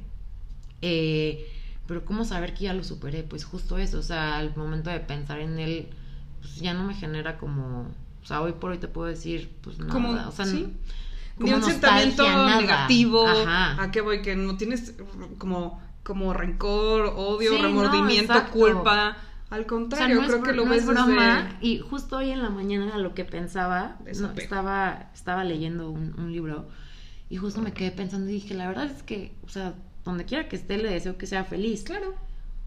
Eh, 0.83 1.51
pero 1.87 2.05
cómo 2.05 2.25
saber 2.25 2.55
que 2.55 2.65
ya 2.65 2.75
lo 2.75 2.85
superé, 2.85 3.23
pues 3.23 3.45
justo 3.45 3.79
eso, 3.79 3.99
o 3.99 4.03
sea, 4.03 4.37
al 4.39 4.55
momento 4.57 4.91
de 4.91 5.01
pensar 5.01 5.41
en 5.41 5.59
él, 5.59 5.89
pues 6.41 6.57
ya 6.57 6.75
no 6.75 6.85
me 6.85 6.95
genera 6.95 7.37
como, 7.37 7.89
o 8.23 8.27
sea, 8.27 8.41
hoy 8.41 8.53
por 8.53 8.71
hoy 8.71 8.79
te 8.79 8.89
puedo 8.89 9.09
decir, 9.09 9.51
pues 9.63 9.79
nada, 9.79 9.93
Como- 9.93 10.13
o 10.13 10.33
sea, 10.33 10.47
sí. 10.47 10.73
como 11.37 11.49
Ni 11.49 11.53
un 11.55 11.63
sentimiento 11.63 12.23
nada. 12.23 12.61
negativo. 12.61 13.27
Ajá. 13.27 13.83
¿A 13.83 13.91
qué 13.91 14.01
voy? 14.01 14.23
Que 14.23 14.37
no 14.37 14.57
tienes 14.57 14.95
como, 15.39 15.83
como 16.03 16.33
rencor, 16.33 17.13
odio, 17.17 17.51
Sí, 17.57 17.59
remordimiento, 17.63 18.35
culpa. 18.53 19.17
Al 19.51 19.61
O 19.61 19.63
sea, 19.63 19.67
contrario, 19.67 20.23
no 20.23 20.27
creo 20.27 20.43
que 20.43 20.53
lo 20.53 20.65
no 20.65 20.71
ves 20.71 20.83
es 20.85 20.89
desde-. 20.89 21.57
Y 21.61 21.79
justo 21.79 22.17
hoy 22.17 22.31
en 22.31 22.43
la 22.43 22.51
mañana 22.51 22.97
lo 22.99 23.15
que 23.15 23.25
pensaba, 23.25 23.97
no, 24.21 24.33
estaba, 24.37 25.11
estaba 25.15 25.45
leyendo 25.45 25.91
un, 25.91 26.15
un 26.19 26.33
libro 26.33 26.67
y 27.31 27.37
justo 27.37 27.61
me 27.61 27.73
quedé 27.73 27.91
pensando 27.91 28.29
y 28.31 28.35
dije, 28.35 28.55
la 28.55 28.67
verdad 28.69 28.85
es 28.87 29.03
que, 29.03 29.33
o 29.45 29.49
sea, 29.49 29.75
donde 30.05 30.25
quiera 30.25 30.49
que 30.49 30.57
esté 30.57 30.77
le 30.79 30.91
deseo 30.91 31.17
que 31.19 31.27
sea 31.27 31.45
feliz. 31.45 31.83
Claro. 31.85 32.15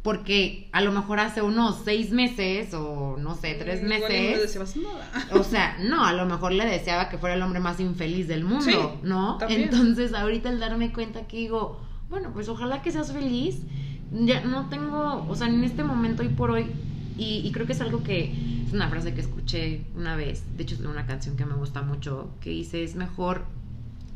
Porque 0.04 0.70
a 0.72 0.82
lo 0.82 0.91
mejor 0.91 1.20
hace 1.20 1.41
unos 1.41 1.82
seis 1.84 2.12
meses 2.12 2.74
o 2.74 3.17
no 3.20 3.36
sé, 3.36 3.56
tres 3.56 3.82
Igual 3.82 3.98
y 3.98 4.02
no 4.02 4.08
le 4.08 4.20
meses. 4.30 4.41
deseabas 4.41 4.76
nada. 4.78 5.12
O 5.34 5.43
sea, 5.43 5.78
no, 5.82 6.06
a 6.06 6.13
lo 6.13 6.26
mejor 6.26 6.54
le 6.54 6.65
deseaba 6.65 7.10
que 7.10 7.17
fuera 7.17 7.36
el 7.36 7.41
hombre 7.41 7.60
más 7.60 7.80
infeliz 7.80 8.28
del 8.28 8.43
mundo, 8.46 8.63
Sí, 8.63 8.78
¿no? 9.04 9.38
también. 9.38 9.63
Entonces, 9.63 10.13
ahorita 10.13 10.50
el 10.50 10.60
darme 10.60 10.93
cuenta 10.93 11.28
que 11.28 11.38
digo, 11.38 11.82
bueno, 12.10 12.32
pues 12.34 12.48
ojalá 12.48 12.82
que 12.82 12.91
seas 12.91 13.12
feliz. 13.12 13.58
Ya 14.12 14.41
no 14.46 14.70
tengo, 14.70 15.26
o 15.28 15.36
sea, 15.36 15.48
en 15.48 15.62
este 15.65 15.84
momento 15.84 16.24
y 16.24 16.30
por 16.30 16.52
hoy, 16.52 16.67
y, 17.17 17.41
y 17.46 17.52
creo 17.52 17.65
que 17.67 17.74
es 17.74 17.82
algo 17.82 18.04
que 18.04 18.32
es 18.65 18.72
una 18.72 18.88
frase 18.89 19.13
que 19.13 19.20
escuché 19.20 19.82
una 19.96 20.15
vez, 20.15 20.43
de 20.56 20.63
hecho 20.63 20.76
es 20.76 20.82
de 20.82 20.88
una 20.88 21.06
canción 21.06 21.36
que 21.36 21.46
me 21.46 21.56
gusta 21.56 21.82
mucho, 21.82 22.30
que 22.39 22.52
dice, 22.52 22.84
es 22.86 22.96
mejor 22.96 23.43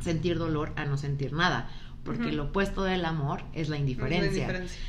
sentir 0.01 0.37
dolor 0.37 0.73
a 0.75 0.85
no 0.85 0.97
sentir 0.97 1.33
nada, 1.33 1.69
porque 2.03 2.27
Ujú. 2.27 2.35
lo 2.35 2.43
opuesto 2.45 2.83
del 2.83 3.05
amor 3.05 3.43
es 3.53 3.69
la 3.69 3.77
indiferencia. 3.77 4.25
Es 4.27 4.33
la 4.33 4.39
indiferencia. 4.39 4.79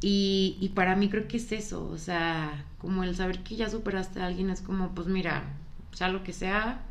Y, 0.00 0.56
y 0.60 0.70
para 0.70 0.96
mí 0.96 1.08
creo 1.08 1.28
que 1.28 1.36
es 1.36 1.52
eso, 1.52 1.88
o 1.88 1.98
sea, 1.98 2.64
como 2.78 3.04
el 3.04 3.14
saber 3.14 3.40
que 3.44 3.54
ya 3.54 3.70
superaste 3.70 4.20
a 4.20 4.26
alguien 4.26 4.50
es 4.50 4.60
como, 4.60 4.94
pues 4.94 5.06
mira, 5.06 5.44
sea 5.92 6.08
lo 6.08 6.24
que 6.24 6.32
sea, 6.32 6.82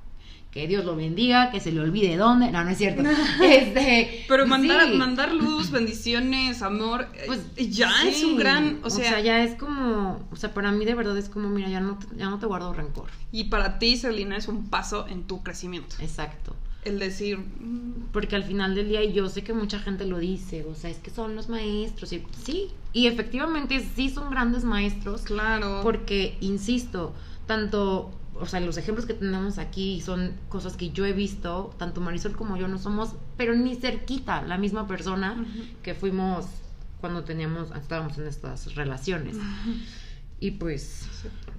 que 0.49 0.67
Dios 0.67 0.85
lo 0.85 0.95
bendiga, 0.95 1.51
que 1.51 1.59
se 1.59 1.71
le 1.73 1.81
olvide 1.81 2.15
dónde, 2.17 2.51
no, 2.51 2.63
no 2.63 2.69
es 2.69 2.77
cierto. 2.77 3.03
este, 3.43 4.23
Pero 4.29 4.47
mandar, 4.47 4.89
sí, 4.89 4.97
mandar 4.97 5.33
luz, 5.33 5.71
bendiciones, 5.71 6.61
amor, 6.61 7.07
eh, 7.15 7.23
pues 7.25 7.41
ya 7.57 7.91
es 8.07 8.23
un 8.23 8.37
gran, 8.37 8.79
o 8.83 8.89
sea, 8.89 9.19
ya 9.19 9.43
es 9.43 9.55
como, 9.55 10.25
o 10.31 10.35
sea, 10.37 10.53
para 10.53 10.71
mí 10.71 10.85
de 10.85 10.95
verdad 10.95 11.17
es 11.17 11.27
como, 11.27 11.49
mira, 11.49 11.67
ya 11.69 11.81
no, 11.81 11.97
te- 11.97 12.15
ya 12.15 12.29
no 12.29 12.39
te 12.39 12.45
guardo 12.45 12.73
rencor. 12.73 13.09
y 13.33 13.45
para 13.45 13.77
ti, 13.79 13.97
Selina, 13.97 14.37
es 14.37 14.47
un 14.47 14.69
paso 14.69 15.05
en 15.09 15.23
tu 15.23 15.43
crecimiento. 15.43 15.95
Exacto. 15.99 16.55
El 16.83 16.99
decir, 16.99 17.37
mm, 17.37 18.09
Porque 18.11 18.35
al 18.35 18.43
final 18.43 18.75
del 18.75 18.89
día, 18.89 19.03
y 19.03 19.13
yo 19.13 19.29
sé 19.29 19.43
que 19.43 19.53
mucha 19.53 19.79
gente 19.79 20.05
lo 20.05 20.17
dice, 20.17 20.65
o 20.65 20.75
sea, 20.75 20.89
es 20.89 20.97
que 20.97 21.11
son 21.11 21.35
los 21.35 21.47
maestros, 21.47 22.11
y 22.11 22.23
sí, 22.43 22.69
y 22.91 23.07
efectivamente 23.07 23.79
sí 23.95 24.09
son 24.09 24.31
grandes 24.31 24.63
maestros, 24.63 25.21
claro, 25.21 25.79
Porque, 25.83 26.37
insisto, 26.41 27.13
tanto, 27.45 28.11
o 28.35 28.45
sea, 28.47 28.59
los 28.59 28.77
ejemplos 28.77 29.05
que 29.05 29.13
tenemos 29.13 29.59
aquí 29.59 30.01
son 30.01 30.33
cosas 30.49 30.75
que 30.75 30.89
yo 30.89 31.05
he 31.05 31.13
visto, 31.13 31.73
tanto 31.77 32.01
Marisol 32.01 32.35
como 32.35 32.57
yo 32.57 32.67
no 32.67 32.77
somos, 32.79 33.15
pero 33.37 33.55
ni 33.55 33.75
cerquita 33.75 34.41
la 34.41 34.57
misma 34.57 34.87
persona 34.87 35.45
que 35.83 35.93
fuimos 35.93 36.45
cuando 36.99 37.23
teníamos, 37.23 37.69
estábamos 37.75 38.17
en 38.17 38.27
estas 38.27 38.75
relaciones. 38.75 39.37
Y 40.39 40.51
pues, 40.51 41.07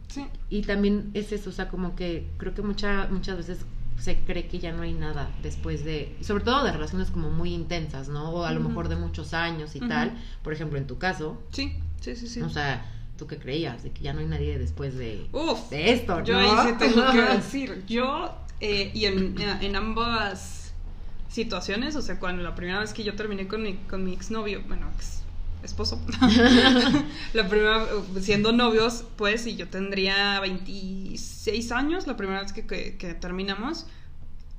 sí, 0.08 0.26
y 0.50 0.62
también 0.62 1.10
es 1.14 1.32
eso, 1.32 1.50
o 1.50 1.52
sea, 1.52 1.68
como 1.68 1.94
que 1.94 2.28
creo 2.36 2.52
que 2.52 2.62
mucha, 2.62 3.08
muchas 3.10 3.36
veces 3.36 3.58
se 3.98 4.16
cree 4.18 4.48
que 4.48 4.58
ya 4.58 4.72
no 4.72 4.82
hay 4.82 4.92
nada 4.94 5.30
después 5.42 5.84
de, 5.84 6.16
sobre 6.22 6.42
todo 6.44 6.64
de 6.64 6.72
relaciones 6.72 7.10
como 7.10 7.30
muy 7.30 7.52
intensas, 7.54 8.08
¿no? 8.08 8.30
O 8.30 8.44
a 8.44 8.52
lo 8.52 8.60
mejor 8.60 8.88
de 8.88 8.96
muchos 8.96 9.34
años 9.34 9.76
y 9.76 9.80
tal. 9.80 10.12
Por 10.42 10.52
ejemplo, 10.52 10.78
en 10.78 10.86
tu 10.86 10.98
caso, 10.98 11.40
sí, 11.52 11.78
sí, 12.00 12.16
sí, 12.16 12.26
sí. 12.26 12.40
o 12.40 12.48
sea, 12.50 12.84
¿tú 13.16 13.26
qué 13.26 13.38
creías? 13.38 13.82
De 13.82 13.90
que 13.92 14.02
ya 14.02 14.12
no 14.12 14.20
hay 14.20 14.26
nadie 14.26 14.58
después 14.58 14.94
de, 14.96 15.28
Uf, 15.32 15.70
de 15.70 15.92
esto, 15.92 16.18
¿no? 16.18 16.24
yo 16.24 16.38
ahí 16.38 16.50
sí 16.66 16.74
tengo 16.78 17.10
que 17.12 17.22
decir, 17.36 17.84
yo, 17.86 18.34
eh, 18.60 18.90
y 18.94 19.04
en, 19.06 19.40
en- 19.40 19.62
en 19.62 19.76
ambas 19.76 20.74
situaciones, 21.28 21.96
o 21.96 22.02
sea, 22.02 22.18
cuando 22.18 22.42
la 22.42 22.54
primera 22.54 22.80
vez 22.80 22.92
que 22.92 23.04
yo 23.04 23.14
terminé 23.14 23.46
con 23.48 23.62
mi, 23.62 23.76
con 23.76 24.04
mi 24.04 24.12
exnovio, 24.12 24.62
bueno, 24.66 24.90
ex 24.94 25.21
esposo, 25.62 26.00
la 27.34 27.48
primera, 27.48 27.86
siendo 28.20 28.52
novios, 28.52 29.04
pues, 29.16 29.46
y 29.46 29.56
yo 29.56 29.68
tendría 29.68 30.40
26 30.40 31.72
años, 31.72 32.06
la 32.06 32.16
primera 32.16 32.42
vez 32.42 32.52
que, 32.52 32.66
que- 32.66 32.96
que 32.96 33.14
terminamos, 33.14 33.86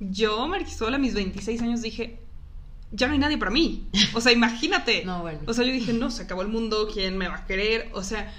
yo, 0.00 0.46
Marisol, 0.48 0.94
a 0.94 0.98
mis 0.98 1.14
26 1.14 1.62
años 1.62 1.82
dije, 1.82 2.18
ya 2.92 3.06
no 3.06 3.12
hay 3.14 3.18
nadie 3.18 3.38
para 3.38 3.50
mí. 3.50 3.88
O 4.14 4.20
sea, 4.20 4.32
imagínate. 4.32 5.02
No, 5.06 5.22
bueno. 5.22 5.40
O 5.46 5.52
sea, 5.54 5.64
yo 5.64 5.72
dije, 5.72 5.92
no, 5.92 6.10
se 6.10 6.22
acabó 6.24 6.42
el 6.42 6.48
mundo, 6.48 6.88
¿quién 6.92 7.16
me 7.18 7.28
va 7.28 7.36
a 7.36 7.46
querer? 7.46 7.90
O 7.92 8.02
sea, 8.02 8.32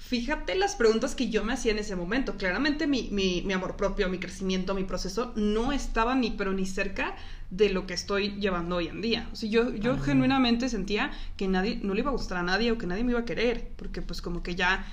fíjate 0.00 0.54
las 0.56 0.74
preguntas 0.76 1.14
que 1.14 1.28
yo 1.28 1.44
me 1.44 1.52
hacía 1.52 1.72
en 1.72 1.78
ese 1.78 1.94
momento. 1.94 2.36
Claramente 2.36 2.86
mi, 2.86 3.08
mi, 3.12 3.42
mi 3.42 3.52
amor 3.52 3.76
propio, 3.76 4.08
mi 4.08 4.18
crecimiento, 4.18 4.74
mi 4.74 4.84
proceso 4.84 5.32
no 5.36 5.72
estaba 5.72 6.14
ni 6.14 6.30
pero 6.32 6.52
ni 6.52 6.66
cerca 6.66 7.14
de 7.50 7.68
lo 7.68 7.86
que 7.86 7.94
estoy 7.94 8.30
llevando 8.40 8.76
hoy 8.76 8.88
en 8.88 9.02
día. 9.02 9.28
O 9.32 9.36
sea, 9.36 9.48
yo, 9.48 9.72
yo 9.74 9.92
Ajá. 9.92 10.04
genuinamente 10.04 10.68
sentía 10.68 11.10
que 11.36 11.46
nadie, 11.48 11.78
no 11.82 11.94
le 11.94 12.00
iba 12.00 12.10
a 12.10 12.14
gustar 12.14 12.38
a 12.38 12.42
nadie 12.42 12.72
o 12.72 12.78
que 12.78 12.86
nadie 12.86 13.04
me 13.04 13.10
iba 13.12 13.20
a 13.20 13.24
querer, 13.24 13.68
porque 13.76 14.02
pues 14.02 14.22
como 14.22 14.42
que 14.42 14.54
ya... 14.56 14.86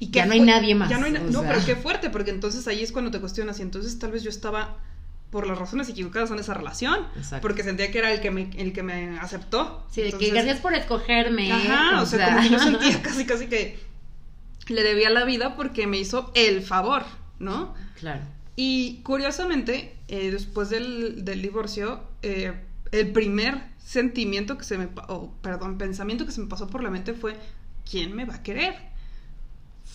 Y 0.00 0.10
Ya 0.10 0.26
no 0.26 0.32
hay 0.32 0.40
nadie 0.40 0.74
más, 0.74 0.88
Ya 0.90 0.98
no 0.98 1.06
hay 1.06 1.12
na- 1.12 1.20
o 1.20 1.24
no, 1.30 1.40
sea. 1.40 1.50
pero 1.52 1.64
qué 1.64 1.76
fuerte, 1.76 2.10
porque 2.10 2.30
entonces 2.30 2.66
ahí 2.68 2.82
es 2.82 2.92
cuando 2.92 3.10
te 3.10 3.20
cuestionas 3.20 3.58
y 3.60 3.62
entonces 3.62 3.98
tal 3.98 4.12
vez 4.12 4.22
yo 4.22 4.30
estaba 4.30 4.76
por 5.30 5.46
las 5.46 5.58
razones 5.58 5.88
equivocadas 5.90 6.30
en 6.30 6.38
esa 6.38 6.54
relación, 6.54 7.00
Exacto. 7.16 7.42
porque 7.42 7.62
sentía 7.62 7.90
que 7.90 7.98
era 7.98 8.12
el 8.12 8.20
que 8.20 8.30
me, 8.30 8.50
el 8.56 8.72
que 8.72 8.82
me 8.82 9.18
aceptó. 9.18 9.86
Sí, 9.90 10.02
de 10.02 10.12
que 10.12 10.30
gracias 10.30 10.60
por 10.60 10.72
escogerme. 10.74 11.52
Ajá, 11.52 12.00
o 12.00 12.06
sea, 12.06 12.28
como 12.36 12.42
que 12.42 12.48
yo 12.50 12.58
sentía 12.80 13.02
casi, 13.02 13.26
casi 13.26 13.46
que 13.46 13.78
le 14.68 14.82
debía 14.82 15.10
la 15.10 15.24
vida 15.24 15.56
porque 15.56 15.86
me 15.86 15.98
hizo 15.98 16.30
el 16.34 16.62
favor, 16.62 17.02
¿no? 17.38 17.74
Claro. 17.98 18.22
Y 18.56 19.00
curiosamente, 19.02 19.96
eh, 20.08 20.30
después 20.30 20.68
del, 20.70 21.24
del 21.24 21.42
divorcio, 21.42 22.02
eh, 22.22 22.52
el 22.92 23.12
primer 23.12 23.62
sentimiento 23.78 24.58
que 24.58 24.64
se 24.64 24.78
me, 24.78 24.88
pa- 24.88 25.06
o, 25.08 25.32
perdón, 25.42 25.78
pensamiento 25.78 26.26
que 26.26 26.32
se 26.32 26.40
me 26.40 26.48
pasó 26.48 26.66
por 26.68 26.82
la 26.82 26.90
mente 26.90 27.14
fue, 27.14 27.36
¿quién 27.88 28.14
me 28.14 28.24
va 28.24 28.36
a 28.36 28.42
querer? 28.42 28.74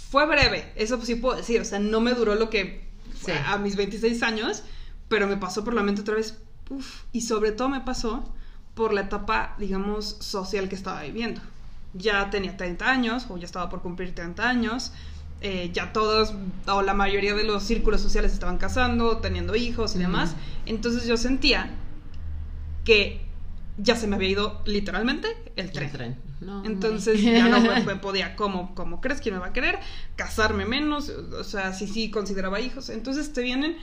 Fue 0.09 0.25
breve, 0.25 0.71
eso 0.75 0.99
sí 1.03 1.15
puedo 1.15 1.36
decir, 1.38 1.62
o 1.62 1.65
sea, 1.65 1.79
no 1.79 2.01
me 2.01 2.13
duró 2.13 2.36
lo 2.36 2.49
que 2.49 2.83
Sí. 3.23 3.31
a, 3.31 3.53
a 3.53 3.57
mis 3.57 3.75
26 3.75 4.21
años, 4.23 4.63
pero 5.07 5.27
me 5.27 5.38
pasó 5.38 5.63
por 5.63 5.73
la 5.73 5.83
mente 5.83 6.01
otra 6.01 6.15
vez, 6.15 6.38
uf, 6.69 7.03
y 7.12 7.21
sobre 7.21 7.51
todo 7.51 7.69
me 7.69 7.81
pasó 7.81 8.33
por 8.73 8.93
la 8.93 9.01
etapa, 9.01 9.55
digamos, 9.59 10.17
social 10.19 10.67
que 10.69 10.75
estaba 10.75 11.03
viviendo. 11.03 11.41
Ya 11.93 12.29
tenía 12.29 12.58
30 12.58 12.89
años, 12.89 13.27
o 13.29 13.38
ya 13.38 13.45
estaba 13.45 13.69
por 13.69 13.82
cumplir 13.82 14.15
30 14.15 14.47
años, 14.47 14.91
eh, 15.41 15.71
ya 15.73 15.91
todos, 15.91 16.34
o 16.67 16.82
la 16.82 16.93
mayoría 16.93 17.34
de 17.34 17.43
los 17.43 17.63
círculos 17.63 18.01
sociales 18.01 18.32
estaban 18.34 18.58
casando, 18.58 19.17
teniendo 19.17 19.56
hijos 19.56 19.95
y 19.95 19.99
demás, 19.99 20.36
entonces 20.65 21.06
yo 21.06 21.17
sentía 21.17 21.69
que 22.86 23.25
ya 23.77 23.95
se 23.95 24.08
me 24.08 24.15
había 24.15 24.29
ido 24.29 24.62
literalmente 24.65 25.27
el 25.56 25.71
tren. 25.71 25.86
El 25.86 25.91
tren. 25.91 26.17
No, 26.39 26.63
Entonces 26.65 27.21
ya 27.21 27.47
no 27.47 27.60
me, 27.60 27.95
podía, 28.01 28.36
¿cómo, 28.36 28.73
¿cómo 28.75 29.01
crees 29.01 29.21
que 29.21 29.32
me 29.32 29.38
va 29.38 29.47
a 29.47 29.53
querer? 29.53 29.79
Casarme 30.15 30.65
menos, 30.65 31.10
o 31.10 31.43
sea, 31.43 31.73
sí, 31.73 31.88
sí, 31.88 32.10
consideraba 32.10 32.60
hijos. 32.60 32.89
Entonces 32.89 33.34
te 33.34 33.41
vienen 33.41 33.77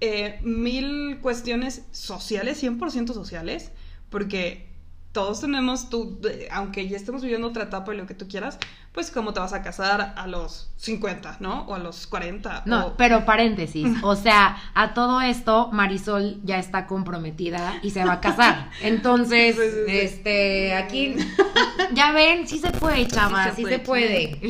eh, 0.00 0.40
mil 0.42 1.18
cuestiones 1.20 1.82
sociales, 1.90 2.62
100% 2.62 3.12
sociales, 3.12 3.72
porque 4.10 4.71
todos 5.12 5.40
tenemos, 5.42 5.90
tú, 5.90 6.18
de- 6.22 6.48
aunque 6.50 6.88
ya 6.88 6.96
estemos 6.96 7.20
viviendo 7.22 7.48
otra 7.48 7.64
etapa 7.64 7.92
y 7.92 7.98
lo 7.98 8.06
que 8.06 8.14
tú 8.14 8.26
quieras, 8.28 8.58
pues 8.92 9.10
cómo 9.10 9.32
te 9.34 9.40
vas 9.40 9.52
a 9.52 9.62
casar 9.62 10.14
a 10.16 10.26
los 10.26 10.70
50, 10.78 11.36
¿no? 11.40 11.62
O 11.66 11.74
a 11.74 11.78
los 11.78 12.06
40. 12.06 12.62
No, 12.64 12.86
o- 12.86 12.96
pero 12.96 13.24
paréntesis, 13.26 13.86
o 14.02 14.16
sea, 14.16 14.56
a 14.74 14.94
todo 14.94 15.20
esto 15.20 15.68
Marisol 15.70 16.40
ya 16.44 16.58
está 16.58 16.86
comprometida 16.86 17.78
y 17.82 17.90
se 17.90 18.04
va 18.04 18.14
a 18.14 18.20
casar. 18.20 18.70
Entonces, 18.82 19.54
Sí, 19.56 19.62
sí, 19.62 19.76
sí. 19.86 19.92
este, 19.98 20.74
aquí 20.74 21.14
ya 21.94 22.12
ven, 22.12 22.48
sí 22.48 22.58
se 22.58 22.70
puede, 22.70 23.06
chavas, 23.06 23.54
sí 23.54 23.64
se 23.64 23.78
puede. 23.80 24.40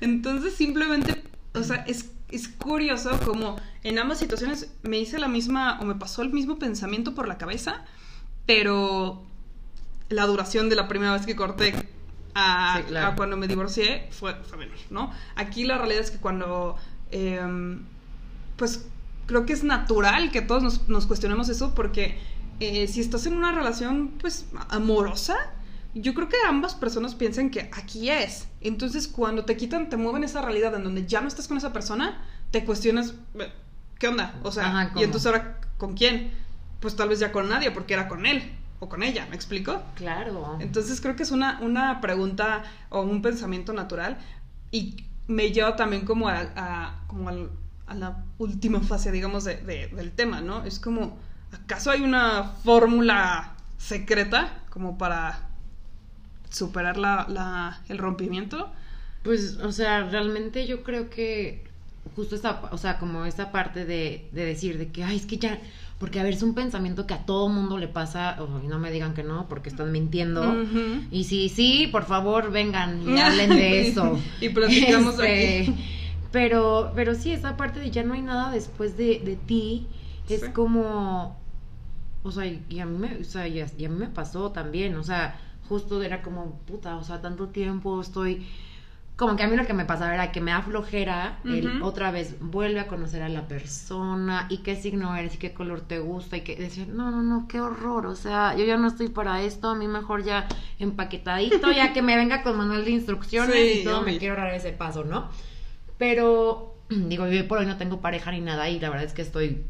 Entonces 0.00 0.54
simplemente, 0.54 1.22
o 1.54 1.62
sea, 1.62 1.76
es, 1.86 2.10
es 2.30 2.48
curioso 2.48 3.18
como 3.24 3.56
en 3.82 3.98
ambas 3.98 4.18
situaciones 4.18 4.70
me 4.82 4.98
hice 4.98 5.18
la 5.18 5.28
misma 5.28 5.78
o 5.80 5.84
me 5.86 5.94
pasó 5.94 6.20
el 6.22 6.30
mismo 6.30 6.58
pensamiento 6.58 7.14
por 7.14 7.26
la 7.28 7.38
cabeza, 7.38 7.84
pero 8.46 9.24
la 10.08 10.26
duración 10.26 10.68
de 10.68 10.76
la 10.76 10.88
primera 10.88 11.12
vez 11.12 11.26
que 11.26 11.34
corté 11.36 11.74
a, 12.34 12.78
Sí, 12.78 12.84
claro. 12.88 13.06
a 13.08 13.14
cuando 13.16 13.36
me 13.36 13.46
divorcié 13.48 14.08
fue, 14.10 14.34
fue 14.44 14.58
menor, 14.58 14.76
¿no? 14.90 15.12
Aquí 15.36 15.64
la 15.64 15.78
realidad 15.78 16.00
es 16.02 16.10
que 16.10 16.18
cuando, 16.18 16.76
em, 17.10 17.80
pues 18.56 18.86
creo 19.26 19.46
que 19.46 19.52
es 19.52 19.64
natural 19.64 20.30
que 20.30 20.42
todos 20.42 20.62
nos, 20.62 20.88
nos 20.88 21.06
cuestionemos 21.06 21.48
eso 21.48 21.74
porque 21.74 22.18
eh, 22.60 22.86
si 22.88 23.00
estás 23.00 23.26
en 23.26 23.34
una 23.34 23.52
relación, 23.52 24.12
pues, 24.20 24.46
amorosa, 24.68 25.36
yo 25.94 26.12
creo 26.14 26.28
que 26.28 26.36
ambas 26.46 26.74
personas 26.74 27.14
piensan 27.14 27.50
que 27.50 27.70
aquí 27.72 28.10
es. 28.10 28.48
Entonces, 28.60 29.08
cuando 29.08 29.44
te 29.44 29.56
quitan, 29.56 29.88
te 29.88 29.96
mueven 29.96 30.24
esa 30.24 30.40
realidad 30.42 30.74
en 30.74 30.84
donde 30.84 31.06
ya 31.06 31.20
no 31.20 31.28
estás 31.28 31.48
con 31.48 31.56
esa 31.56 31.72
persona, 31.72 32.24
te 32.50 32.64
cuestionas, 32.64 33.14
"Eh, 33.38 33.50
¿qué 33.98 34.08
onda? 34.08 34.34
O 34.42 34.50
sea, 34.52 34.92
y 34.96 35.02
entonces 35.02 35.26
ahora, 35.26 35.60
¿con 35.78 35.94
quién? 35.94 36.32
Pues 36.80 36.94
tal 36.96 37.08
vez 37.08 37.18
ya 37.20 37.32
con 37.32 37.48
nadie, 37.48 37.70
porque 37.70 37.94
era 37.94 38.08
con 38.08 38.26
él 38.26 38.52
o 38.84 38.88
con 38.88 39.02
ella, 39.02 39.26
¿me 39.28 39.34
explico? 39.36 39.82
Claro. 39.94 40.58
Entonces 40.60 41.00
creo 41.00 41.16
que 41.16 41.22
es 41.24 41.30
una, 41.30 41.58
una 41.60 42.00
pregunta 42.00 42.62
o 42.90 43.02
un 43.02 43.22
pensamiento 43.22 43.72
natural 43.72 44.18
y 44.70 45.04
me 45.26 45.50
lleva 45.52 45.74
también 45.76 46.04
como 46.04 46.28
a, 46.28 46.40
a- 46.56 47.04
como 47.06 47.28
al- 47.28 47.50
a 47.86 47.94
la 47.94 48.24
última 48.38 48.80
fase, 48.80 49.10
digamos, 49.12 49.44
de- 49.44 49.56
de- 49.56 49.88
del 49.88 50.12
tema, 50.12 50.40
¿no? 50.40 50.64
Es 50.64 50.78
como, 50.78 51.18
¿acaso 51.52 51.90
hay 51.90 52.02
una 52.02 52.44
fórmula 52.64 53.54
secreta 53.78 54.62
como 54.70 54.96
para 54.98 55.48
superar 56.50 56.96
la, 56.96 57.26
la- 57.28 57.80
el 57.88 57.98
rompimiento? 57.98 58.70
Pues, 59.22 59.56
o 59.58 59.72
sea, 59.72 60.04
realmente 60.04 60.66
yo 60.66 60.82
creo 60.82 61.08
que 61.10 61.64
justo 62.16 62.36
esa, 62.36 62.60
o 62.70 62.78
sea, 62.78 62.98
como 62.98 63.24
esa 63.24 63.50
parte 63.50 63.84
de, 63.86 64.28
de 64.32 64.44
decir 64.44 64.78
de 64.78 64.88
que, 64.88 65.02
ay, 65.04 65.16
es 65.16 65.26
que 65.26 65.38
ya, 65.38 65.58
porque 66.04 66.20
a 66.20 66.22
ver, 66.22 66.34
es 66.34 66.42
un 66.42 66.52
pensamiento 66.52 67.06
que 67.06 67.14
a 67.14 67.24
todo 67.24 67.48
mundo 67.48 67.78
le 67.78 67.88
pasa, 67.88 68.36
o 68.42 68.62
y 68.62 68.66
no 68.66 68.78
me 68.78 68.90
digan 68.90 69.14
que 69.14 69.22
no, 69.22 69.48
porque 69.48 69.70
están 69.70 69.90
mintiendo. 69.90 70.54
Y 71.10 71.24
si 71.24 71.48
sí, 71.48 71.86
por 71.90 72.04
favor, 72.04 72.50
vengan 72.50 73.00
y 73.08 73.18
hablen 73.22 73.48
de 73.48 73.88
eso. 73.88 74.18
Y 74.38 74.50
platicamos 74.50 75.14
Este, 75.14 75.62
aquí. 75.62 75.74
Pero, 76.30 76.92
pero 76.94 77.14
sí, 77.14 77.32
esa 77.32 77.56
parte 77.56 77.80
de 77.80 77.90
ya 77.90 78.02
no 78.02 78.12
hay 78.12 78.20
nada 78.20 78.50
después 78.50 78.98
de, 78.98 79.18
de 79.24 79.36
ti, 79.36 79.86
es 80.28 80.40
Sí. 80.42 80.46
como, 80.52 81.38
o 82.22 82.30
sea, 82.30 82.44
y 82.68 82.80
a 82.80 82.84
mí 82.84 82.98
me, 82.98 83.16
o 83.22 83.24
sea, 83.24 83.48
y 83.48 83.60
a, 83.62 83.66
y 83.78 83.86
a 83.86 83.88
mí 83.88 83.96
me 83.98 84.08
pasó 84.08 84.50
también, 84.52 84.96
o 84.96 85.02
sea, 85.04 85.40
justo 85.70 86.02
era 86.02 86.20
como, 86.20 86.58
puta, 86.66 86.96
o 86.96 87.02
sea, 87.02 87.22
tanto 87.22 87.48
tiempo 87.48 87.98
estoy, 87.98 88.46
como 89.16 89.36
que 89.36 89.44
a 89.44 89.46
mí 89.46 89.56
lo 89.56 89.64
que 89.64 89.74
me 89.74 89.84
pasaba 89.84 90.12
era 90.12 90.32
que 90.32 90.40
me 90.40 90.50
da 90.50 90.62
flojera 90.62 91.38
el 91.44 91.82
otra 91.82 92.10
vez 92.10 92.34
vuelve 92.40 92.80
a 92.80 92.88
conocer 92.88 93.22
a 93.22 93.28
la 93.28 93.46
persona 93.46 94.46
y 94.50 94.58
qué 94.58 94.74
signo 94.74 95.14
eres 95.14 95.36
y 95.36 95.38
qué 95.38 95.52
color 95.52 95.82
te 95.82 96.00
gusta 96.00 96.36
y 96.36 96.40
que 96.40 96.56
decir, 96.56 96.88
no, 96.88 97.12
no, 97.12 97.22
no, 97.22 97.46
qué 97.46 97.60
horror, 97.60 98.06
o 98.06 98.16
sea, 98.16 98.56
yo 98.56 98.64
ya 98.64 98.76
no 98.76 98.88
estoy 98.88 99.08
para 99.08 99.42
esto, 99.42 99.68
a 99.68 99.76
mí 99.76 99.86
mejor 99.86 100.24
ya 100.24 100.48
empaquetadito, 100.80 101.70
ya 101.70 101.92
que 101.92 102.02
me 102.02 102.16
venga 102.16 102.42
con 102.42 102.56
manual 102.56 102.84
de 102.84 102.90
instrucciones 102.90 103.54
Sí, 103.54 103.80
y 103.80 103.84
todo, 103.84 104.02
me 104.02 104.18
quiero 104.18 104.34
dar 104.34 104.52
ese 104.52 104.72
paso, 104.72 105.04
¿no? 105.04 105.28
Pero, 105.96 106.74
digo, 106.88 107.28
yo 107.28 107.46
por 107.46 107.58
hoy 107.58 107.66
no 107.66 107.76
tengo 107.76 108.00
pareja 108.00 108.32
ni 108.32 108.40
nada 108.40 108.68
y 108.68 108.80
la 108.80 108.90
verdad 108.90 109.06
es 109.06 109.12
que 109.12 109.22
estoy 109.22 109.64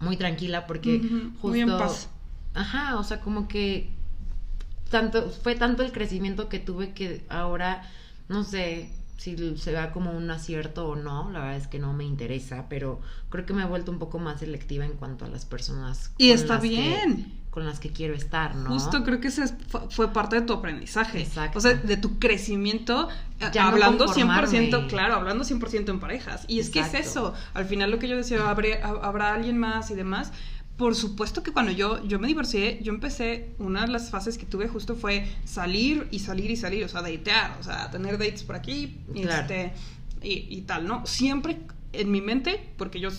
muy 0.00 0.16
tranquila 0.16 0.66
porque 0.66 1.00
justo... 1.34 1.48
muy 1.48 1.60
en 1.60 1.68
paz. 1.68 2.08
Ajá, 2.54 2.96
o 2.96 3.04
sea, 3.04 3.20
como 3.20 3.46
que 3.46 3.90
tanto 4.90 5.28
fue 5.30 5.54
tanto 5.54 5.82
el 5.82 5.92
crecimiento 5.92 6.48
que 6.48 6.58
tuve 6.58 6.94
que 6.94 7.24
ahora 7.28 7.82
no 8.30 8.44
sé 8.44 8.90
si 9.18 9.36
se 9.58 9.72
da 9.72 9.92
como 9.92 10.12
un 10.12 10.30
acierto 10.30 10.88
o 10.88 10.96
no, 10.96 11.30
la 11.30 11.40
verdad 11.40 11.56
es 11.58 11.66
que 11.66 11.78
no 11.78 11.92
me 11.92 12.04
interesa, 12.04 12.64
pero 12.70 13.00
creo 13.28 13.44
que 13.44 13.52
me 13.52 13.62
he 13.62 13.66
vuelto 13.66 13.92
un 13.92 13.98
poco 13.98 14.18
más 14.18 14.40
selectiva 14.40 14.86
en 14.86 14.92
cuanto 14.92 15.26
a 15.26 15.28
las 15.28 15.44
personas 15.44 16.12
Y 16.16 16.30
con 16.30 16.38
está 16.38 16.54
las 16.54 16.62
que- 16.62 16.68
bien. 16.70 17.34
con 17.50 17.66
las 17.66 17.80
que 17.80 17.90
quiero 17.90 18.14
estar, 18.14 18.54
¿no? 18.54 18.70
Justo 18.70 19.02
creo 19.04 19.20
que 19.20 19.28
ese 19.28 19.42
es- 19.44 19.54
fue, 19.90 20.12
parte 20.12 20.36
de 20.36 20.42
tu 20.42 20.52
aprendizaje. 20.54 21.20
Exacto. 21.20 21.58
O 21.58 21.60
sea, 21.60 21.74
de 21.74 21.96
tu 21.98 22.18
crecimiento, 22.20 23.08
eh, 23.40 23.50
Ya 23.52 23.64
no 23.64 23.68
hablando 23.70 24.06
conformarme. 24.06 24.48
100%, 24.48 24.86
claro, 24.88 25.14
hablando 25.16 25.44
100% 25.44 25.90
en 25.90 26.00
parejas. 26.00 26.44
Y 26.48 26.60
es 26.60 26.70
que 26.70 26.78
es 26.80 26.94
eso. 26.94 27.34
Al 27.52 27.64
final 27.66 27.90
lo 27.90 27.98
que 27.98 28.08
yo 28.08 28.16
decía, 28.16 28.48
¿habrá, 28.48 28.68
habrá 29.02 29.34
alguien 29.34 29.58
más 29.58 29.90
y 29.90 29.94
demás. 29.96 30.32
Por 30.80 30.94
supuesto 30.96 31.42
que 31.42 31.52
cuando 31.52 31.72
yo, 31.72 32.02
yo 32.06 32.18
me 32.18 32.26
divorcié, 32.26 32.80
yo 32.82 32.90
empecé, 32.92 33.50
una 33.58 33.82
de 33.82 33.88
las 33.88 34.08
fases 34.10 34.38
que 34.38 34.46
tuve 34.46 34.66
justo 34.66 34.96
fue 34.96 35.26
salir 35.44 36.08
y 36.10 36.20
salir 36.20 36.50
y 36.50 36.56
salir, 36.56 36.82
o 36.84 36.88
sea, 36.88 37.02
datear, 37.02 37.58
o 37.60 37.62
sea, 37.62 37.90
tener 37.90 38.16
dates 38.16 38.42
por 38.44 38.56
aquí 38.56 38.96
Claro. 39.12 39.42
este, 39.42 39.72
y, 40.22 40.46
y 40.48 40.62
tal, 40.62 40.86
¿no? 40.86 41.04
Siempre 41.06 41.58
en 41.92 42.10
mi 42.10 42.22
mente, 42.22 42.58
porque 42.78 42.98
yo 42.98 43.10